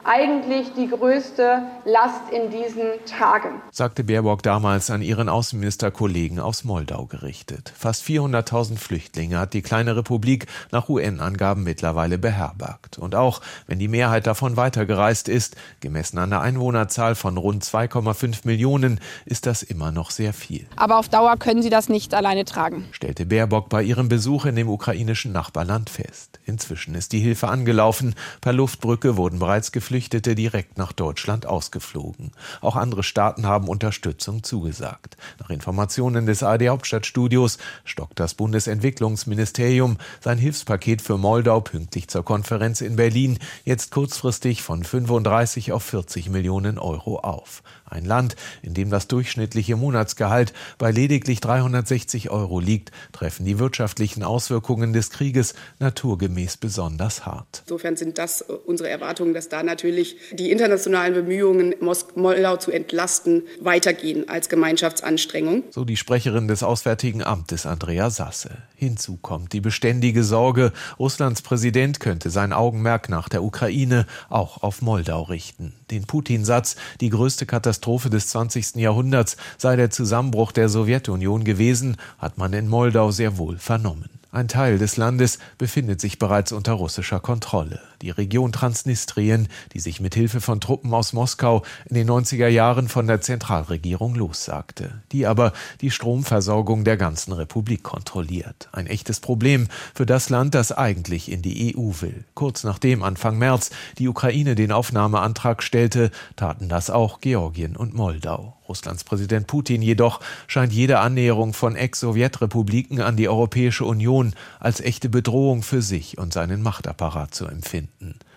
eigentlich 0.04 0.72
die 0.74 0.88
größte 0.88 1.62
Last 1.84 2.30
in 2.32 2.50
diesen 2.50 3.04
Tagen. 3.06 3.60
Sagte 3.70 4.04
Baerbock 4.04 4.42
damals 4.42 4.90
an 4.90 5.02
ihren 5.02 5.28
Außenministerkollegen 5.28 6.38
aus 6.40 6.64
Moldau 6.64 7.06
gerichtet. 7.06 7.72
Fast 7.76 8.04
400.000 8.04 8.78
Flüchtlinge 8.78 9.38
hat 9.38 9.52
die 9.52 9.62
kleine 9.62 9.96
Republik 9.96 10.46
nach 10.72 10.88
UN-Angaben 10.88 11.62
mittlerweile 11.62 12.18
beherbergt. 12.18 12.98
Und 12.98 13.14
auch 13.14 13.40
wenn 13.66 13.78
die 13.78 13.88
Mehrheit 13.88 14.26
davon 14.26 14.56
weitergereist 14.56 15.28
ist, 15.28 15.56
gemessen 15.80 16.18
an 16.18 16.30
der 16.30 16.40
Einwohnerzahl 16.40 17.14
von 17.14 17.36
rund 17.36 17.64
2,5 17.64 18.40
Millionen, 18.44 19.00
ist 19.26 19.46
das 19.46 19.62
immer 19.62 19.92
noch 19.92 20.10
sehr 20.10 20.32
viel. 20.32 20.66
Aber 20.76 20.98
auf 20.98 21.08
Dauer 21.08 21.36
können 21.36 21.62
sie 21.62 21.70
das 21.70 21.88
nicht 21.88 22.14
alleine 22.14 22.44
tragen, 22.44 22.86
stellte 22.92 23.26
Baerbock 23.26 23.68
bei 23.68 23.82
ihrem 23.82 24.08
Besuch 24.08 24.46
in 24.46 24.56
dem 24.56 24.68
ukrainischen 24.68 25.32
Nachbarland 25.32 25.90
fest. 25.90 26.40
Inzwischen 26.46 26.94
ist 26.94 27.12
die 27.12 27.20
Hilfe 27.20 27.48
angelaufen. 27.48 28.14
Per 28.40 28.52
Luftbrücke 28.52 29.16
wurden 29.16 29.38
bereits 29.38 29.72
geflüchtet 29.72 29.89
Geflüchtete 29.90 30.36
direkt 30.36 30.78
nach 30.78 30.92
Deutschland 30.92 31.46
ausgeflogen. 31.46 32.30
Auch 32.60 32.76
andere 32.76 33.02
Staaten 33.02 33.46
haben 33.46 33.66
Unterstützung 33.66 34.44
zugesagt. 34.44 35.16
Nach 35.40 35.50
Informationen 35.50 36.26
des 36.26 36.44
ARD 36.44 36.68
Hauptstadtstudios 36.68 37.58
stockt 37.84 38.20
das 38.20 38.34
Bundesentwicklungsministerium 38.34 39.98
sein 40.20 40.38
Hilfspaket 40.38 41.02
für 41.02 41.18
Moldau 41.18 41.60
pünktlich 41.60 42.06
zur 42.06 42.24
Konferenz 42.24 42.82
in 42.82 42.94
Berlin 42.94 43.40
jetzt 43.64 43.90
kurzfristig 43.90 44.62
von 44.62 44.84
35 44.84 45.72
auf 45.72 45.82
40 45.82 46.28
Millionen 46.28 46.78
Euro 46.78 47.18
auf. 47.18 47.64
Ein 47.90 48.04
Land, 48.04 48.36
in 48.62 48.72
dem 48.72 48.88
das 48.88 49.08
durchschnittliche 49.08 49.76
Monatsgehalt 49.76 50.52
bei 50.78 50.92
lediglich 50.92 51.40
360 51.40 52.30
Euro 52.30 52.60
liegt, 52.60 52.92
treffen 53.12 53.44
die 53.44 53.58
wirtschaftlichen 53.58 54.22
Auswirkungen 54.22 54.92
des 54.92 55.10
Krieges 55.10 55.54
naturgemäß 55.80 56.56
besonders 56.56 57.26
hart. 57.26 57.62
Insofern 57.64 57.96
sind 57.96 58.16
das 58.16 58.42
äh, 58.42 58.52
unsere 58.52 58.88
Erwartungen, 58.88 59.34
dass 59.34 59.48
da 59.48 59.64
natürlich 59.64 60.16
die 60.32 60.52
internationalen 60.52 61.14
Bemühungen, 61.14 61.74
Moldau 62.14 62.56
zu 62.56 62.70
entlasten, 62.70 63.42
weitergehen 63.60 64.28
als 64.28 64.48
Gemeinschaftsanstrengung. 64.48 65.64
So 65.70 65.84
die 65.84 65.96
Sprecherin 65.96 66.46
des 66.46 66.62
Auswärtigen 66.62 67.24
Amtes 67.24 67.66
Andrea 67.66 68.10
Sasse. 68.10 68.50
Hinzu 68.76 69.16
kommt 69.16 69.52
die 69.52 69.60
beständige 69.60 70.22
Sorge, 70.22 70.72
Russlands 70.98 71.42
Präsident 71.42 71.98
könnte 71.98 72.30
sein 72.30 72.52
Augenmerk 72.52 73.08
nach 73.08 73.28
der 73.28 73.42
Ukraine 73.42 74.06
auch 74.28 74.62
auf 74.62 74.80
Moldau 74.80 75.22
richten. 75.22 75.74
Den 75.90 76.04
Putin-Satz, 76.04 76.76
die 77.00 77.10
größte 77.10 77.46
Katastrophe 77.46 77.79
des 77.80 78.28
20. 78.28 78.76
Jahrhunderts 78.76 79.36
sei 79.58 79.76
der 79.76 79.90
Zusammenbruch 79.90 80.52
der 80.52 80.68
Sowjetunion 80.68 81.44
gewesen, 81.44 81.96
hat 82.18 82.38
man 82.38 82.52
in 82.52 82.68
Moldau 82.68 83.10
sehr 83.10 83.38
wohl 83.38 83.58
vernommen. 83.58 84.08
Ein 84.32 84.48
Teil 84.48 84.78
des 84.78 84.96
Landes 84.96 85.38
befindet 85.58 86.00
sich 86.00 86.18
bereits 86.18 86.52
unter 86.52 86.74
russischer 86.74 87.18
Kontrolle. 87.18 87.80
Die 88.02 88.10
Region 88.10 88.50
Transnistrien, 88.52 89.48
die 89.74 89.80
sich 89.80 90.00
mit 90.00 90.14
Hilfe 90.14 90.40
von 90.40 90.60
Truppen 90.60 90.94
aus 90.94 91.12
Moskau 91.12 91.62
in 91.86 91.94
den 91.94 92.08
90er 92.08 92.48
Jahren 92.48 92.88
von 92.88 93.06
der 93.06 93.20
Zentralregierung 93.20 94.14
lossagte, 94.14 95.02
die 95.12 95.26
aber 95.26 95.52
die 95.82 95.90
Stromversorgung 95.90 96.84
der 96.84 96.96
ganzen 96.96 97.32
Republik 97.32 97.82
kontrolliert. 97.82 98.68
Ein 98.72 98.86
echtes 98.86 99.20
Problem 99.20 99.68
für 99.94 100.06
das 100.06 100.30
Land, 100.30 100.54
das 100.54 100.72
eigentlich 100.72 101.30
in 101.30 101.42
die 101.42 101.76
EU 101.76 101.92
will. 102.00 102.24
Kurz 102.34 102.64
nachdem 102.64 103.02
Anfang 103.02 103.36
März 103.36 103.70
die 103.98 104.08
Ukraine 104.08 104.54
den 104.54 104.72
Aufnahmeantrag 104.72 105.62
stellte, 105.62 106.10
taten 106.36 106.70
das 106.70 106.88
auch 106.88 107.20
Georgien 107.20 107.76
und 107.76 107.94
Moldau. 107.94 108.56
Russlands 108.70 109.02
Präsident 109.02 109.48
Putin 109.48 109.82
jedoch 109.82 110.20
scheint 110.46 110.72
jede 110.72 111.00
Annäherung 111.00 111.52
von 111.52 111.74
Ex-Sowjetrepubliken 111.74 113.00
an 113.00 113.16
die 113.16 113.28
Europäische 113.28 113.84
Union 113.84 114.34
als 114.60 114.80
echte 114.80 115.08
Bedrohung 115.08 115.62
für 115.62 115.82
sich 115.82 116.18
und 116.18 116.32
seinen 116.32 116.62
Machtapparat 116.62 117.34
zu 117.34 117.46
empfinden. 117.46 117.89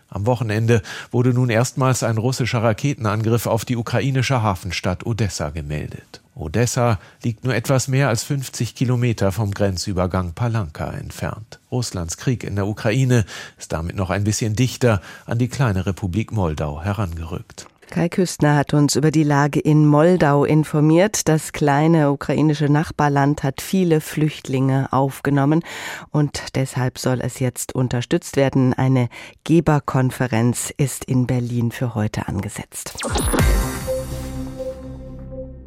Am 0.10 0.28
Wochenende 0.28 0.84
wurde 1.10 1.34
nun 1.34 1.50
erstmals 1.50 2.04
ein 2.04 2.18
russischer 2.18 2.62
Raketenangriff 2.62 3.48
auf 3.48 3.66
die 3.66 3.78
ukrainische 3.78 4.44
Hafenstadt 4.44 5.06
Odessa 5.08 5.50
gemeldet. 5.50 6.22
Odessa 6.36 7.00
liegt 7.24 7.44
nur 7.44 7.56
etwas 7.56 7.88
mehr 7.88 8.10
als 8.10 8.24
50 8.24 8.76
Kilometer 8.76 9.32
vom 9.32 9.52
Grenzübergang 9.52 10.34
Palanka 10.34 10.92
entfernt. 10.92 11.60
Russlands 11.72 12.18
Krieg 12.18 12.44
in 12.44 12.56
der 12.56 12.68
Ukraine 12.68 13.26
ist 13.58 13.72
damit 13.72 13.96
noch 13.96 14.12
ein 14.12 14.24
bisschen 14.24 14.56
dichter 14.56 15.02
an 15.26 15.40
die 15.40 15.48
kleine 15.48 15.86
Republik 15.86 16.32
Moldau 16.32 16.84
herangerückt. 16.84 17.68
Kai 17.94 18.10
Küstner 18.10 18.56
hat 18.56 18.74
uns 18.74 18.96
über 18.96 19.12
die 19.12 19.22
Lage 19.22 19.60
in 19.60 19.86
Moldau 19.86 20.46
informiert. 20.46 21.28
Das 21.28 21.52
kleine 21.52 22.10
ukrainische 22.10 22.66
Nachbarland 22.66 23.44
hat 23.44 23.62
viele 23.62 24.02
Flüchtlinge 24.02 24.88
aufgenommen 24.92 25.64
und 26.10 26.56
deshalb 26.56 26.98
soll 26.98 27.22
es 27.22 27.38
jetzt 27.38 27.76
unterstützt 27.76 28.36
werden. 28.36 28.74
Eine 28.74 29.10
Geberkonferenz 29.44 30.74
ist 30.76 31.06
in 31.06 31.28
Berlin 31.28 31.70
für 31.72 31.94
heute 31.94 32.28
angesetzt. 32.28 32.96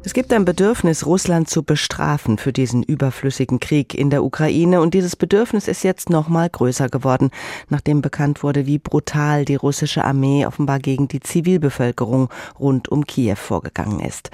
Es 0.03 0.13
gibt 0.13 0.31
ein 0.31 0.45
Bedürfnis, 0.45 1.05
Russland 1.05 1.49
zu 1.49 1.63
bestrafen 1.63 2.37
für 2.37 2.53
diesen 2.53 2.83
überflüssigen 2.83 3.59
Krieg 3.59 3.93
in 3.93 4.09
der 4.09 4.23
Ukraine. 4.23 4.79
Und 4.79 4.93
dieses 4.93 5.15
Bedürfnis 5.15 5.67
ist 5.67 5.83
jetzt 5.83 6.09
noch 6.09 6.29
mal 6.29 6.49
größer 6.49 6.87
geworden, 6.87 7.31
nachdem 7.67 8.01
bekannt 8.01 8.41
wurde, 8.41 8.65
wie 8.67 8.77
brutal 8.77 9.43
die 9.43 9.55
russische 9.55 10.05
Armee 10.05 10.45
offenbar 10.45 10.79
gegen 10.79 11.07
die 11.07 11.19
Zivilbevölkerung 11.19 12.29
rund 12.57 12.89
um 12.89 13.05
Kiew 13.05 13.35
vorgegangen 13.35 13.99
ist. 13.99 14.29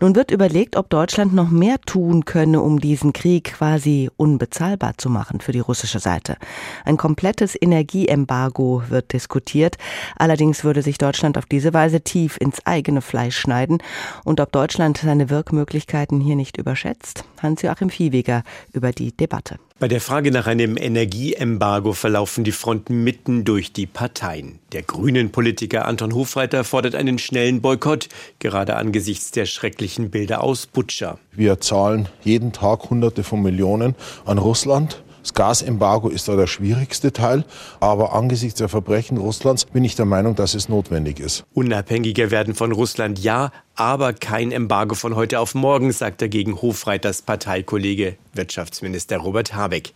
Nun 0.00 0.14
wird 0.14 0.30
überlegt, 0.30 0.76
ob 0.76 0.88
Deutschland 0.88 1.34
noch 1.34 1.50
mehr 1.50 1.80
tun 1.80 2.24
könne, 2.24 2.62
um 2.62 2.80
diesen 2.80 3.12
Krieg 3.12 3.52
quasi 3.54 4.08
unbezahlbar 4.16 4.94
zu 4.96 5.10
machen 5.10 5.40
für 5.40 5.52
die 5.52 5.58
russische 5.60 5.98
Seite. 5.98 6.36
Ein 6.84 6.96
komplettes 6.96 7.60
Energieembargo 7.60 8.84
wird 8.88 9.12
diskutiert. 9.12 9.76
Allerdings 10.16 10.64
würde 10.64 10.80
sich 10.80 10.96
Deutschland 10.96 11.36
auf 11.36 11.44
diese 11.44 11.74
Weise 11.74 12.00
tief 12.00 12.38
ins 12.40 12.64
eigene 12.64 13.02
Fleisch 13.02 13.36
schneiden. 13.36 13.78
Und 14.24 14.40
ob 14.40 14.52
Deutschland 14.52 15.07
seine 15.08 15.30
Wirkmöglichkeiten 15.30 16.20
hier 16.20 16.36
nicht 16.36 16.58
überschätzt? 16.58 17.24
Hans-Joachim 17.40 17.88
Viehweger 17.88 18.42
über 18.74 18.92
die 18.92 19.16
Debatte. 19.16 19.56
Bei 19.78 19.88
der 19.88 20.02
Frage 20.02 20.30
nach 20.30 20.46
einem 20.46 20.76
Energieembargo 20.76 21.94
verlaufen 21.94 22.44
die 22.44 22.52
Fronten 22.52 23.04
mitten 23.04 23.44
durch 23.44 23.72
die 23.72 23.86
Parteien. 23.86 24.58
Der 24.72 24.82
grünen 24.82 25.30
Politiker 25.30 25.86
Anton 25.86 26.14
Hofreiter 26.14 26.62
fordert 26.62 26.94
einen 26.94 27.18
schnellen 27.18 27.62
Boykott, 27.62 28.10
gerade 28.38 28.76
angesichts 28.76 29.30
der 29.30 29.46
schrecklichen 29.46 30.10
Bilder 30.10 30.44
aus 30.44 30.66
Butscha. 30.66 31.18
Wir 31.32 31.58
zahlen 31.58 32.10
jeden 32.22 32.52
Tag 32.52 32.90
Hunderte 32.90 33.24
von 33.24 33.40
Millionen 33.40 33.94
an 34.26 34.36
Russland. 34.36 35.02
Das 35.28 35.34
Gasembargo 35.34 36.08
ist 36.08 36.26
da 36.26 36.36
der 36.36 36.46
schwierigste 36.46 37.12
Teil, 37.12 37.44
aber 37.80 38.14
angesichts 38.14 38.58
der 38.60 38.70
Verbrechen 38.70 39.18
Russlands 39.18 39.66
bin 39.66 39.84
ich 39.84 39.94
der 39.94 40.06
Meinung, 40.06 40.34
dass 40.34 40.54
es 40.54 40.70
notwendig 40.70 41.20
ist. 41.20 41.44
Unabhängiger 41.52 42.30
werden 42.30 42.54
von 42.54 42.72
Russland 42.72 43.18
ja, 43.18 43.52
aber 43.74 44.14
kein 44.14 44.52
Embargo 44.52 44.94
von 44.94 45.16
heute 45.16 45.38
auf 45.38 45.54
morgen, 45.54 45.92
sagt 45.92 46.22
dagegen 46.22 46.62
Hofreiters 46.62 47.20
Parteikollege 47.20 48.16
Wirtschaftsminister 48.32 49.18
Robert 49.18 49.54
Habeck. 49.54 49.92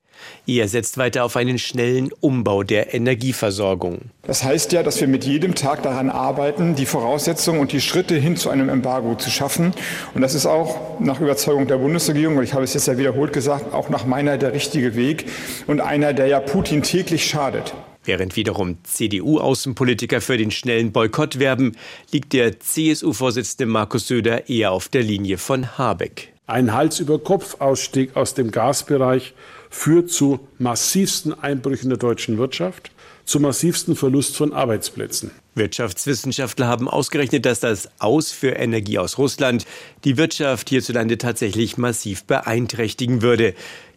Er 0.46 0.68
setzt 0.68 0.98
weiter 0.98 1.24
auf 1.24 1.36
einen 1.36 1.58
schnellen 1.58 2.10
Umbau 2.20 2.62
der 2.62 2.94
Energieversorgung. 2.94 4.10
Das 4.22 4.44
heißt 4.44 4.72
ja, 4.72 4.82
dass 4.82 5.00
wir 5.00 5.08
mit 5.08 5.24
jedem 5.24 5.54
Tag 5.54 5.82
daran 5.82 6.10
arbeiten, 6.10 6.74
die 6.74 6.86
Voraussetzungen 6.86 7.60
und 7.60 7.72
die 7.72 7.80
Schritte 7.80 8.16
hin 8.16 8.36
zu 8.36 8.50
einem 8.50 8.68
Embargo 8.68 9.14
zu 9.14 9.30
schaffen. 9.30 9.72
Und 10.14 10.22
das 10.22 10.34
ist 10.34 10.46
auch 10.46 11.00
nach 11.00 11.20
Überzeugung 11.20 11.66
der 11.66 11.78
Bundesregierung, 11.78 12.36
und 12.36 12.44
ich 12.44 12.54
habe 12.54 12.64
es 12.64 12.74
jetzt 12.74 12.86
ja 12.86 12.98
wiederholt 12.98 13.32
gesagt, 13.32 13.72
auch 13.72 13.88
nach 13.88 14.04
meiner 14.04 14.38
der 14.38 14.52
richtige 14.52 14.96
Weg 14.96 15.26
und 15.66 15.80
einer, 15.80 16.12
der 16.12 16.26
ja 16.26 16.40
Putin 16.40 16.82
täglich 16.82 17.26
schadet. 17.26 17.74
Während 18.04 18.34
wiederum 18.34 18.78
CDU-Außenpolitiker 18.82 20.20
für 20.20 20.36
den 20.36 20.50
schnellen 20.50 20.90
Boykott 20.90 21.38
werben, 21.38 21.76
liegt 22.10 22.32
der 22.32 22.58
CSU-Vorsitzende 22.58 23.66
Markus 23.66 24.08
Söder 24.08 24.48
eher 24.48 24.72
auf 24.72 24.88
der 24.88 25.02
Linie 25.04 25.38
von 25.38 25.78
Habeck. 25.78 26.32
Ein 26.48 26.74
Hals-über-Kopf-Ausstieg 26.74 28.16
aus 28.16 28.34
dem 28.34 28.50
Gasbereich 28.50 29.34
führt 29.72 30.10
zu 30.10 30.38
massivsten 30.58 31.32
Einbrüchen 31.32 31.88
der 31.88 31.98
deutschen 31.98 32.36
Wirtschaft, 32.36 32.92
zu 33.24 33.40
massivsten 33.40 33.96
Verlust 33.96 34.36
von 34.36 34.52
Arbeitsplätzen. 34.52 35.30
Wirtschaftswissenschaftler 35.54 36.66
haben 36.66 36.88
ausgerechnet, 36.88 37.44
dass 37.46 37.60
das 37.60 37.88
Aus 37.98 38.32
für 38.32 38.50
Energie 38.50 38.98
aus 38.98 39.18
Russland 39.18 39.66
die 40.04 40.16
Wirtschaft 40.16 40.68
hierzulande 40.68 41.18
tatsächlich 41.18 41.76
massiv 41.76 42.24
beeinträchtigen 42.24 43.22
würde. 43.22 43.54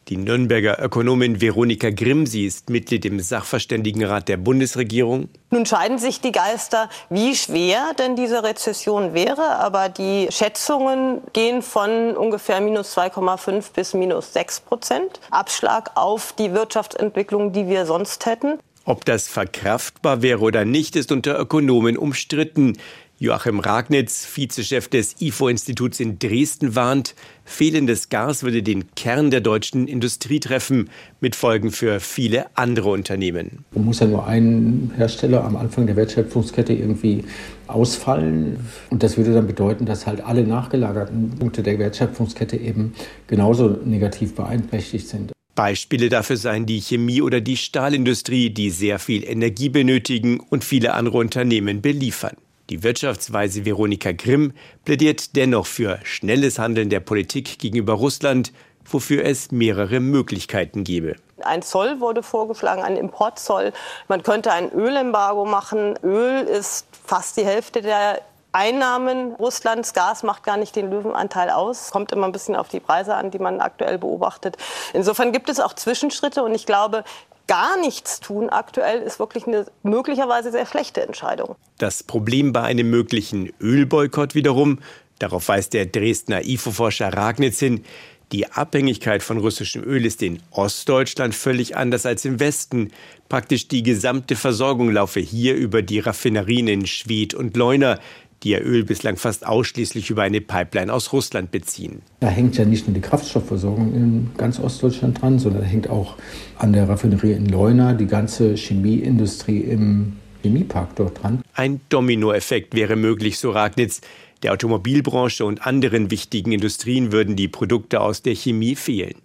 Die 0.07 0.17
Nürnberger 0.17 0.77
Ökonomin 0.83 1.41
Veronika 1.41 1.89
Grimm, 1.89 2.27
sie 2.27 2.45
ist 2.45 2.69
Mitglied 2.69 3.05
im 3.05 3.19
Sachverständigenrat 3.19 4.29
der 4.29 4.37
Bundesregierung. 4.37 5.29
Nun 5.49 5.65
scheiden 5.65 5.97
sich 5.97 6.21
die 6.21 6.31
Geister, 6.31 6.89
wie 7.09 7.33
schwer 7.35 7.93
denn 7.97 8.15
diese 8.15 8.43
Rezession 8.43 9.15
wäre. 9.15 9.55
Aber 9.55 9.89
die 9.89 10.27
Schätzungen 10.29 11.21
gehen 11.33 11.63
von 11.63 12.15
ungefähr 12.15 12.61
minus 12.61 12.95
2,5 12.95 13.73
bis 13.73 13.95
minus 13.95 14.31
6 14.33 14.59
Prozent 14.59 15.19
Abschlag 15.31 15.89
auf 15.95 16.33
die 16.33 16.53
Wirtschaftsentwicklung, 16.53 17.51
die 17.51 17.67
wir 17.67 17.87
sonst 17.87 18.27
hätten. 18.27 18.59
Ob 18.87 19.03
das 19.03 19.27
verkraftbar 19.27 20.21
wäre 20.21 20.41
oder 20.41 20.63
nicht, 20.63 20.95
ist 20.95 21.11
unter 21.11 21.39
Ökonomen 21.39 21.97
umstritten. 21.97 22.77
Joachim 23.17 23.59
Ragnitz, 23.59 24.27
Vizechef 24.35 24.89
des 24.89 25.15
IFO-Instituts 25.21 25.99
in 25.99 26.19
Dresden, 26.19 26.75
warnt, 26.75 27.15
fehlendes 27.45 28.09
Gas 28.09 28.43
würde 28.43 28.61
den 28.61 28.93
Kern 28.93 29.31
der 29.31 29.41
deutschen 29.41 29.87
Industrie 29.87 30.39
treffen, 30.39 30.89
mit 31.19 31.35
Folgen 31.35 31.71
für 31.71 31.99
viele 31.99 32.45
andere 32.55 32.89
Unternehmen. 32.89 33.65
Man 33.73 33.85
muss 33.85 34.01
ja 34.01 34.05
nur 34.05 34.27
einen 34.27 34.91
Hersteller 34.95 35.45
am 35.45 35.55
Anfang 35.55 35.87
der 35.87 35.95
Wertschöpfungskette 35.95 36.73
irgendwie 36.73 37.23
ausfallen. 37.65 38.57
Und 38.91 39.01
das 39.01 39.17
würde 39.17 39.33
dann 39.33 39.47
bedeuten, 39.47 39.85
dass 39.85 40.05
halt 40.05 40.23
alle 40.23 40.45
nachgelagerten 40.45 41.31
Punkte 41.39 41.63
der 41.63 41.79
Wertschöpfungskette 41.79 42.57
eben 42.57 42.93
genauso 43.25 43.79
negativ 43.83 44.35
beeinträchtigt 44.35 45.07
sind. 45.07 45.34
Beispiele 45.55 46.09
dafür 46.09 46.37
seien 46.37 46.65
die 46.65 46.81
Chemie- 46.81 47.21
oder 47.21 47.39
die 47.39 47.57
Stahlindustrie, 47.57 48.49
die 48.49 48.69
sehr 48.69 48.99
viel 48.99 49.23
Energie 49.23 49.69
benötigen 49.69 50.41
und 50.41 50.63
viele 50.63 50.93
andere 50.93 51.17
Unternehmen 51.17 51.81
beliefern. 51.81 52.35
Die 52.69 52.83
Wirtschaftsweise 52.83 53.63
Veronika 53.63 54.11
Grimm 54.11 54.53
plädiert 54.83 55.35
dennoch 55.35 55.65
für 55.65 55.99
schnelles 56.03 56.59
Handeln 56.59 56.89
der 56.89 56.99
Politik 56.99 57.59
gegenüber 57.59 57.93
Russland, 57.93 58.51
wofür 58.83 59.23
es 59.23 59.51
mehrere 59.51 59.99
Möglichkeiten 59.99 60.83
gebe. 60.83 61.15
Ein 61.43 61.61
Zoll 61.61 61.99
wurde 61.99 62.23
vorgeschlagen, 62.23 62.81
ein 62.81 62.97
Importzoll. 62.97 63.71
Man 64.07 64.23
könnte 64.23 64.51
ein 64.51 64.71
Ölembargo 64.71 65.45
machen. 65.45 65.95
Öl 66.03 66.43
ist 66.45 66.87
fast 67.05 67.37
die 67.37 67.45
Hälfte 67.45 67.81
der 67.81 68.21
Einnahmen 68.55 69.33
Russlands. 69.33 69.93
Gas 69.93 70.23
macht 70.23 70.43
gar 70.43 70.55
nicht 70.55 70.77
den 70.77 70.89
Löwenanteil 70.89 71.49
aus. 71.49 71.91
Kommt 71.91 72.13
immer 72.13 72.25
ein 72.25 72.31
bisschen 72.31 72.55
auf 72.55 72.69
die 72.69 72.79
Preise 72.79 73.13
an, 73.13 73.29
die 73.29 73.37
man 73.37 73.59
aktuell 73.59 73.97
beobachtet. 73.97 74.55
Insofern 74.93 75.33
gibt 75.33 75.49
es 75.49 75.59
auch 75.59 75.73
Zwischenschritte 75.73 76.41
und 76.41 76.55
ich 76.55 76.65
glaube, 76.65 77.03
gar 77.47 77.77
nichts 77.77 78.21
tun 78.21 78.49
aktuell 78.49 79.01
ist 79.01 79.19
wirklich 79.19 79.45
eine 79.45 79.65
möglicherweise 79.83 80.51
sehr 80.51 80.65
schlechte 80.65 81.01
Entscheidung. 81.01 81.55
Das 81.79 82.01
Problem 82.01 82.53
bei 82.53 82.61
einem 82.61 82.89
möglichen 82.89 83.51
Ölboykott 83.59 84.35
wiederum, 84.35 84.79
darauf 85.19 85.49
weist 85.49 85.73
der 85.73 85.85
Dresdner 85.85 86.45
IFO-Forscher 86.45 87.13
Ragnitz 87.13 87.59
hin, 87.59 87.83
die 88.31 88.51
Abhängigkeit 88.51 89.21
von 89.21 89.37
russischem 89.37 89.83
Öl 89.83 90.03
ist 90.03 90.23
in 90.23 90.41
Ostdeutschland 90.49 91.35
völlig 91.35 91.77
anders 91.77 92.07
als 92.07 92.25
im 92.25 92.39
Westen. 92.39 92.91
Praktisch 93.29 93.67
die 93.67 93.83
gesamte 93.83 94.35
Versorgung 94.35 94.91
laufe 94.91 95.19
hier 95.19 95.55
über 95.55 95.83
die 95.83 95.99
Raffinerien 95.99 96.67
in 96.67 96.87
Schwedt 96.87 97.35
und 97.35 97.55
Leuna, 97.55 97.99
die 98.43 98.51
ihr 98.51 98.63
Öl 98.63 98.83
bislang 98.83 99.17
fast 99.17 99.45
ausschließlich 99.45 100.09
über 100.09 100.23
eine 100.23 100.41
Pipeline 100.41 100.91
aus 100.93 101.13
Russland 101.13 101.51
beziehen. 101.51 102.01
Da 102.19 102.27
hängt 102.27 102.57
ja 102.57 102.65
nicht 102.65 102.87
nur 102.87 102.93
die 102.93 103.01
Kraftstoffversorgung 103.01 103.93
in 103.93 104.31
ganz 104.37 104.59
Ostdeutschland 104.59 105.21
dran, 105.21 105.39
sondern 105.39 105.63
da 105.63 105.67
hängt 105.67 105.89
auch 105.89 106.15
an 106.57 106.73
der 106.73 106.87
Raffinerie 106.87 107.33
in 107.33 107.47
Leuna 107.47 107.93
die 107.93 108.07
ganze 108.07 108.55
Chemieindustrie 108.55 109.61
im 109.61 110.13
Chemiepark 110.43 110.95
dort 110.95 111.23
dran. 111.23 111.41
Ein 111.53 111.81
Dominoeffekt 111.89 112.75
wäre 112.75 112.95
möglich, 112.95 113.39
so 113.39 113.51
Ragnitz. 113.51 114.01
Der 114.43 114.53
Automobilbranche 114.53 115.43
und 115.43 115.65
anderen 115.65 116.11
wichtigen 116.11 116.51
Industrien 116.51 117.11
würden 117.11 117.35
die 117.35 117.47
Produkte 117.47 118.01
aus 118.01 118.21
der 118.21 118.35
Chemie 118.35 118.75
fehlen. 118.75 119.15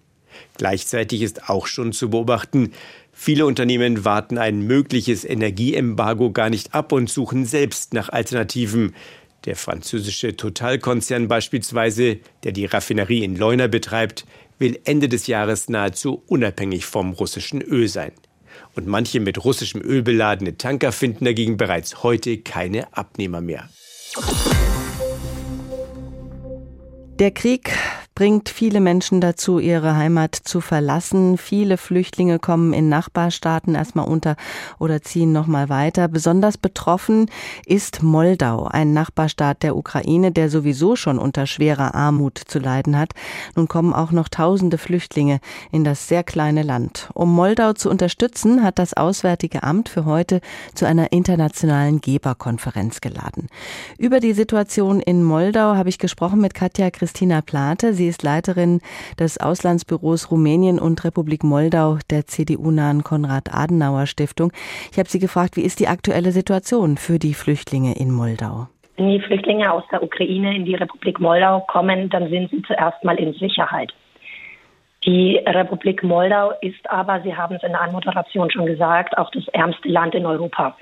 Gleichzeitig 0.56 1.22
ist 1.22 1.50
auch 1.50 1.66
schon 1.66 1.92
zu 1.92 2.10
beobachten, 2.10 2.72
Viele 3.22 3.44
Unternehmen 3.44 4.06
warten 4.06 4.38
ein 4.38 4.62
mögliches 4.62 5.26
Energieembargo 5.26 6.32
gar 6.32 6.48
nicht 6.48 6.74
ab 6.74 6.90
und 6.90 7.10
suchen 7.10 7.44
selbst 7.44 7.92
nach 7.92 8.08
Alternativen. 8.08 8.94
Der 9.44 9.56
französische 9.56 10.38
Totalkonzern 10.38 11.28
beispielsweise, 11.28 12.20
der 12.44 12.52
die 12.52 12.64
Raffinerie 12.64 13.22
in 13.22 13.36
Leuna 13.36 13.66
betreibt, 13.66 14.24
will 14.58 14.80
Ende 14.84 15.10
des 15.10 15.26
Jahres 15.26 15.68
nahezu 15.68 16.22
unabhängig 16.28 16.86
vom 16.86 17.12
russischen 17.12 17.60
Öl 17.60 17.88
sein. 17.88 18.12
Und 18.74 18.86
manche 18.86 19.20
mit 19.20 19.44
russischem 19.44 19.82
Öl 19.82 20.00
beladene 20.00 20.56
Tanker 20.56 20.90
finden 20.90 21.26
dagegen 21.26 21.58
bereits 21.58 22.02
heute 22.02 22.38
keine 22.38 22.96
Abnehmer 22.96 23.42
mehr. 23.42 23.68
Der 27.18 27.32
Krieg 27.32 27.70
bringt 28.20 28.50
viele 28.50 28.80
Menschen 28.80 29.22
dazu, 29.22 29.58
ihre 29.58 29.96
Heimat 29.96 30.34
zu 30.34 30.60
verlassen. 30.60 31.38
Viele 31.38 31.78
Flüchtlinge 31.78 32.38
kommen 32.38 32.74
in 32.74 32.90
Nachbarstaaten 32.90 33.74
erstmal 33.74 34.06
unter 34.06 34.36
oder 34.78 35.00
ziehen 35.00 35.32
nochmal 35.32 35.70
weiter. 35.70 36.06
Besonders 36.06 36.58
betroffen 36.58 37.30
ist 37.64 38.02
Moldau, 38.02 38.66
ein 38.66 38.92
Nachbarstaat 38.92 39.62
der 39.62 39.74
Ukraine, 39.74 40.32
der 40.32 40.50
sowieso 40.50 40.96
schon 40.96 41.18
unter 41.18 41.46
schwerer 41.46 41.94
Armut 41.94 42.36
zu 42.36 42.58
leiden 42.58 42.98
hat. 42.98 43.12
Nun 43.56 43.68
kommen 43.68 43.94
auch 43.94 44.12
noch 44.12 44.28
tausende 44.28 44.76
Flüchtlinge 44.76 45.40
in 45.72 45.82
das 45.82 46.06
sehr 46.06 46.22
kleine 46.22 46.62
Land. 46.62 47.08
Um 47.14 47.34
Moldau 47.34 47.72
zu 47.72 47.88
unterstützen, 47.88 48.62
hat 48.62 48.78
das 48.78 48.92
Auswärtige 48.92 49.62
Amt 49.62 49.88
für 49.88 50.04
heute 50.04 50.42
zu 50.74 50.84
einer 50.84 51.10
internationalen 51.10 52.02
Geberkonferenz 52.02 53.00
geladen. 53.00 53.46
Über 53.96 54.20
die 54.20 54.34
Situation 54.34 55.00
in 55.00 55.24
Moldau 55.24 55.74
habe 55.74 55.88
ich 55.88 55.98
gesprochen 55.98 56.42
mit 56.42 56.52
Katja 56.52 56.90
Christina 56.90 57.40
Plate. 57.40 57.94
Sie 57.94 58.09
ist 58.10 58.22
Leiterin 58.22 58.80
des 59.18 59.40
Auslandsbüros 59.40 60.30
Rumänien 60.30 60.78
und 60.78 61.02
Republik 61.04 61.44
Moldau 61.44 61.98
der 62.10 62.26
CDU-nahen 62.26 63.04
Konrad-Adenauer-Stiftung. 63.04 64.52
Ich 64.92 64.98
habe 64.98 65.08
Sie 65.08 65.20
gefragt, 65.20 65.56
wie 65.56 65.62
ist 65.62 65.80
die 65.80 65.88
aktuelle 65.88 66.32
Situation 66.32 66.96
für 66.96 67.18
die 67.18 67.34
Flüchtlinge 67.34 67.96
in 67.96 68.10
Moldau? 68.10 68.66
Wenn 68.96 69.10
die 69.10 69.20
Flüchtlinge 69.20 69.72
aus 69.72 69.84
der 69.90 70.02
Ukraine 70.02 70.54
in 70.54 70.64
die 70.66 70.74
Republik 70.74 71.20
Moldau 71.20 71.60
kommen, 71.60 72.10
dann 72.10 72.28
sind 72.28 72.50
sie 72.50 72.62
zuerst 72.62 73.02
mal 73.04 73.18
in 73.18 73.32
Sicherheit. 73.32 73.94
Die 75.04 75.40
Republik 75.46 76.02
Moldau 76.02 76.52
ist 76.60 76.90
aber, 76.90 77.22
Sie 77.22 77.34
haben 77.34 77.56
es 77.56 77.62
in 77.62 77.70
der 77.70 77.80
Anmoderation 77.80 78.50
schon 78.50 78.66
gesagt, 78.66 79.16
auch 79.16 79.30
das 79.30 79.48
ärmste 79.48 79.88
Land 79.88 80.14
in 80.14 80.26
Europa. 80.26 80.76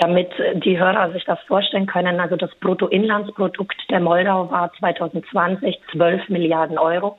Damit 0.00 0.32
die 0.54 0.78
Hörer 0.78 1.12
sich 1.12 1.24
das 1.26 1.38
vorstellen 1.42 1.84
können, 1.84 2.20
also 2.20 2.34
das 2.34 2.50
Bruttoinlandsprodukt 2.56 3.76
der 3.90 4.00
Moldau 4.00 4.50
war 4.50 4.72
2020 4.78 5.78
12 5.92 6.30
Milliarden 6.30 6.78
Euro. 6.78 7.18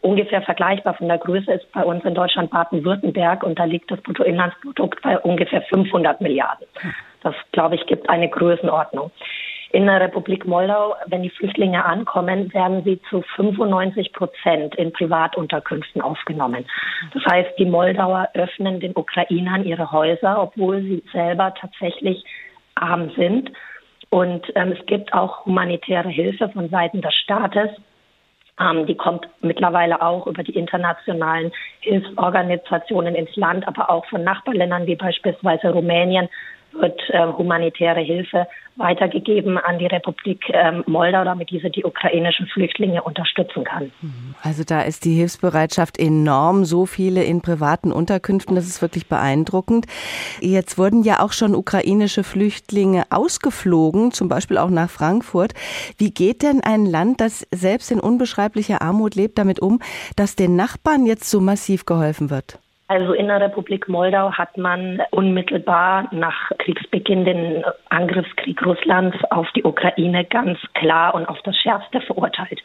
Ungefähr 0.00 0.42
vergleichbar 0.42 0.94
von 0.94 1.06
der 1.06 1.18
Größe 1.18 1.52
ist 1.52 1.70
bei 1.70 1.84
uns 1.84 2.04
in 2.04 2.14
Deutschland 2.14 2.50
Baden-Württemberg 2.50 3.44
und 3.44 3.60
da 3.60 3.64
liegt 3.64 3.92
das 3.92 4.00
Bruttoinlandsprodukt 4.00 5.02
bei 5.02 5.16
ungefähr 5.20 5.62
500 5.62 6.20
Milliarden. 6.20 6.66
Das, 7.22 7.34
glaube 7.52 7.76
ich, 7.76 7.86
gibt 7.86 8.08
eine 8.10 8.28
Größenordnung. 8.28 9.12
In 9.76 9.84
der 9.84 10.00
Republik 10.00 10.46
Moldau, 10.46 10.94
wenn 11.08 11.22
die 11.22 11.28
Flüchtlinge 11.28 11.84
ankommen, 11.84 12.50
werden 12.54 12.82
sie 12.84 12.98
zu 13.10 13.20
95 13.36 14.14
Prozent 14.14 14.74
in 14.76 14.90
Privatunterkünften 14.90 16.00
aufgenommen. 16.00 16.64
Das 17.12 17.22
heißt, 17.26 17.50
die 17.58 17.66
Moldauer 17.66 18.30
öffnen 18.32 18.80
den 18.80 18.96
Ukrainern 18.96 19.66
ihre 19.66 19.92
Häuser, 19.92 20.40
obwohl 20.40 20.80
sie 20.80 21.04
selber 21.12 21.52
tatsächlich 21.60 22.24
arm 22.74 23.10
sind. 23.18 23.52
Und 24.08 24.50
ähm, 24.54 24.72
es 24.72 24.86
gibt 24.86 25.12
auch 25.12 25.44
humanitäre 25.44 26.08
Hilfe 26.08 26.48
von 26.48 26.70
Seiten 26.70 27.02
des 27.02 27.12
Staates. 27.12 27.68
Ähm, 28.58 28.86
die 28.86 28.96
kommt 28.96 29.28
mittlerweile 29.42 30.00
auch 30.00 30.26
über 30.26 30.42
die 30.42 30.56
internationalen 30.56 31.52
Hilfsorganisationen 31.80 33.14
ins 33.14 33.36
Land, 33.36 33.68
aber 33.68 33.90
auch 33.90 34.06
von 34.06 34.24
Nachbarländern 34.24 34.86
wie 34.86 34.96
beispielsweise 34.96 35.68
Rumänien 35.68 36.30
wird 36.80 37.00
äh, 37.10 37.26
humanitäre 37.26 38.00
Hilfe 38.00 38.46
weitergegeben 38.76 39.58
an 39.58 39.78
die 39.78 39.86
Republik 39.86 40.42
ähm, 40.52 40.84
Moldau, 40.86 41.24
damit 41.24 41.50
diese 41.50 41.70
die 41.70 41.84
ukrainischen 41.84 42.46
Flüchtlinge 42.46 43.02
unterstützen 43.02 43.64
kann. 43.64 43.90
Also 44.42 44.64
da 44.64 44.82
ist 44.82 45.04
die 45.04 45.14
Hilfsbereitschaft 45.14 45.98
enorm, 45.98 46.64
so 46.64 46.86
viele 46.86 47.24
in 47.24 47.40
privaten 47.40 47.90
Unterkünften, 47.90 48.54
das 48.54 48.66
ist 48.66 48.82
wirklich 48.82 49.08
beeindruckend. 49.08 49.86
Jetzt 50.40 50.78
wurden 50.78 51.02
ja 51.02 51.20
auch 51.20 51.32
schon 51.32 51.54
ukrainische 51.54 52.22
Flüchtlinge 52.22 53.04
ausgeflogen, 53.10 54.12
zum 54.12 54.28
Beispiel 54.28 54.58
auch 54.58 54.70
nach 54.70 54.90
Frankfurt. 54.90 55.54
Wie 55.96 56.10
geht 56.10 56.42
denn 56.42 56.60
ein 56.62 56.84
Land, 56.84 57.20
das 57.20 57.46
selbst 57.52 57.90
in 57.90 58.00
unbeschreiblicher 58.00 58.82
Armut 58.82 59.14
lebt, 59.14 59.38
damit 59.38 59.60
um, 59.60 59.80
dass 60.16 60.36
den 60.36 60.56
Nachbarn 60.56 61.06
jetzt 61.06 61.30
so 61.30 61.40
massiv 61.40 61.86
geholfen 61.86 62.30
wird? 62.30 62.58
Also 62.88 63.14
in 63.14 63.26
der 63.26 63.40
Republik 63.40 63.88
Moldau 63.88 64.30
hat 64.32 64.56
man 64.56 65.02
unmittelbar 65.10 66.08
nach 66.12 66.52
Kriegsbeginn 66.58 67.24
den 67.24 67.64
Angriffskrieg 67.88 68.64
Russlands 68.64 69.16
auf 69.30 69.48
die 69.56 69.64
Ukraine 69.64 70.24
ganz 70.24 70.58
klar 70.74 71.14
und 71.14 71.26
auf 71.26 71.38
das 71.42 71.56
Schärfste 71.56 72.00
verurteilt. 72.00 72.62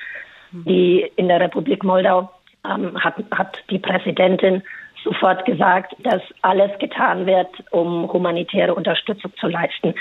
Die 0.52 1.10
in 1.16 1.28
der 1.28 1.40
Republik 1.40 1.84
Moldau 1.84 2.30
ähm, 2.66 3.02
hat, 3.04 3.16
hat 3.32 3.58
die 3.70 3.80
Präsidentin 3.80 4.62
sofort 5.04 5.46
gesagt, 5.46 5.96
dass 6.00 6.22
alles 6.44 6.78
getan 6.78 7.26
wird, 7.26 7.50
um 7.72 8.12
humanitäre 8.12 8.76
Unterstützung 8.76 9.32
zu 9.40 9.48
leisten. 9.48 9.96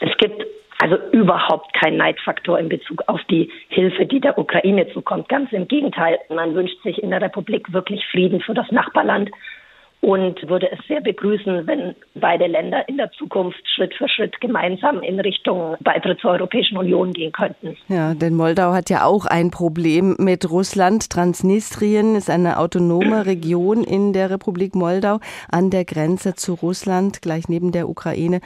Es 0.00 0.14
gibt 0.18 0.44
also 0.80 0.96
überhaupt 1.12 1.72
keinen 1.74 1.96
Neidfaktor 1.96 2.58
in 2.58 2.68
Bezug 2.68 3.04
auf 3.06 3.20
die 3.30 3.50
Hilfe, 3.68 4.04
die 4.04 4.20
der 4.20 4.36
Ukraine 4.36 4.92
zukommt. 4.92 5.28
Ganz 5.28 5.52
im 5.52 5.68
Gegenteil, 5.68 6.18
man 6.28 6.54
wünscht 6.54 6.82
sich 6.82 7.02
in 7.02 7.10
der 7.10 7.22
Republik 7.22 7.72
wirklich 7.72 8.04
Frieden 8.10 8.40
für 8.40 8.52
das 8.52 8.70
Nachbarland 8.72 9.30
und 10.02 10.48
würde 10.48 10.68
es 10.72 10.80
sehr 10.88 11.00
begrüßen, 11.00 11.64
wenn 11.68 11.94
beide 12.16 12.48
Länder 12.48 12.88
in 12.88 12.96
der 12.96 13.12
Zukunft 13.12 13.60
Schritt 13.72 13.94
für 13.94 14.08
Schritt 14.08 14.40
gemeinsam 14.40 15.00
in 15.00 15.20
Richtung 15.20 15.76
Beitritt 15.78 16.18
zur 16.18 16.32
Europäischen 16.32 16.76
Union 16.76 17.12
gehen 17.12 17.30
könnten. 17.30 17.76
Ja, 17.86 18.12
denn 18.12 18.34
Moldau 18.34 18.72
hat 18.72 18.90
ja 18.90 19.04
auch 19.04 19.26
ein 19.26 19.52
Problem 19.52 20.16
mit 20.18 20.50
Russland. 20.50 21.08
Transnistrien 21.08 22.16
ist 22.16 22.30
eine 22.30 22.58
autonome 22.58 23.26
Region 23.26 23.84
in 23.84 24.12
der 24.12 24.30
Republik 24.30 24.74
Moldau 24.74 25.20
an 25.52 25.70
der 25.70 25.84
Grenze 25.84 26.34
zu 26.34 26.54
Russland, 26.54 27.22
gleich 27.22 27.48
neben 27.48 27.70
der 27.70 27.88
Ukraine. 27.88 28.40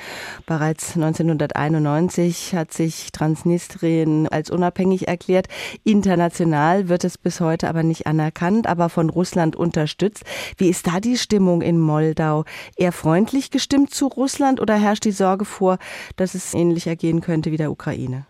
Bereits 0.44 0.94
1991 0.94 2.54
hat 2.54 2.74
sich 2.74 3.12
Transnistrien 3.12 4.28
als 4.28 4.50
unabhängig 4.50 5.08
erklärt. 5.08 5.46
International 5.84 6.90
wird 6.90 7.04
es 7.04 7.16
bis 7.16 7.40
heute 7.40 7.70
aber 7.70 7.82
nicht 7.82 8.06
anerkannt, 8.06 8.66
aber 8.66 8.90
von 8.90 9.08
Russland 9.08 9.56
unterstützt. 9.56 10.26
Wie 10.58 10.68
ist 10.68 10.86
da 10.86 11.00
die 11.00 11.16
Stimmung? 11.16 11.45
Stimmung 11.46 11.62
in 11.62 11.78
Moldau? 11.78 12.42
Eher 12.76 12.90
freundlich 12.90 13.52
gestimmt 13.52 13.90
zu 13.90 14.08
Russland 14.08 14.60
oder 14.60 14.74
herrscht 14.74 15.04
die 15.04 15.12
Sorge 15.12 15.44
vor, 15.44 15.78
dass 16.16 16.34
es 16.34 16.54
ähnlich 16.54 16.88
ergehen 16.88 17.20
könnte 17.20 17.52
wie 17.52 17.56
der 17.56 17.70
Ukraine? 17.70 18.26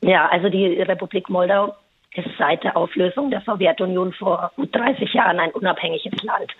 Ja, 0.00 0.28
also 0.28 0.48
die 0.48 0.80
Republik 0.80 1.28
Moldau 1.28 1.74
ist 2.14 2.28
seit 2.38 2.62
der 2.62 2.76
Auflösung 2.76 3.30
der 3.30 3.40
Sowjetunion 3.40 4.12
vor 4.12 4.52
30 4.56 5.12
Jahren 5.12 5.40
ein 5.40 5.50
unabhängiges 5.50 6.22
Land. 6.22 6.52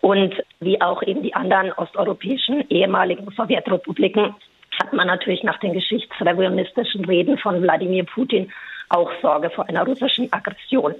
Und 0.00 0.34
wie 0.60 0.80
auch 0.80 1.02
eben 1.02 1.24
die 1.24 1.34
anderen 1.34 1.72
osteuropäischen 1.72 2.64
ehemaligen 2.68 3.28
Sowjetrepubliken 3.32 4.36
hat 4.80 4.92
man 4.92 5.08
natürlich 5.08 5.42
nach 5.42 5.58
den 5.58 5.72
geschichtsrevisionistischen 5.72 7.04
Reden 7.04 7.36
von 7.38 7.60
Wladimir 7.60 8.04
Putin 8.04 8.52
auch 8.90 9.10
Sorge 9.20 9.50
vor 9.50 9.68
einer 9.68 9.84
russischen 9.84 10.32
Aggression. 10.32 10.94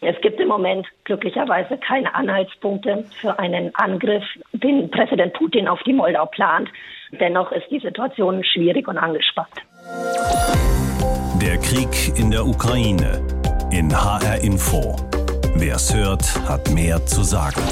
Es 0.00 0.20
gibt 0.20 0.38
im 0.40 0.48
Moment 0.48 0.86
glücklicherweise 1.04 1.76
keine 1.78 2.14
Anhaltspunkte 2.14 3.04
für 3.20 3.38
einen 3.38 3.74
Angriff, 3.74 4.24
den 4.52 4.90
Präsident 4.90 5.32
Putin 5.34 5.66
auf 5.66 5.82
die 5.82 5.92
Moldau 5.92 6.26
plant. 6.26 6.68
Dennoch 7.12 7.50
ist 7.52 7.68
die 7.70 7.80
Situation 7.80 8.44
schwierig 8.44 8.86
und 8.86 8.98
angespannt. 8.98 9.48
Der 11.42 11.56
Krieg 11.58 12.18
in 12.18 12.30
der 12.30 12.46
Ukraine 12.46 13.20
in 13.70 13.92
HR 13.92 14.42
Info. 14.42 14.96
Wer 15.56 15.76
es 15.76 15.94
hört, 15.94 16.24
hat 16.48 16.70
mehr 16.70 17.04
zu 17.06 17.22
sagen. 17.22 17.62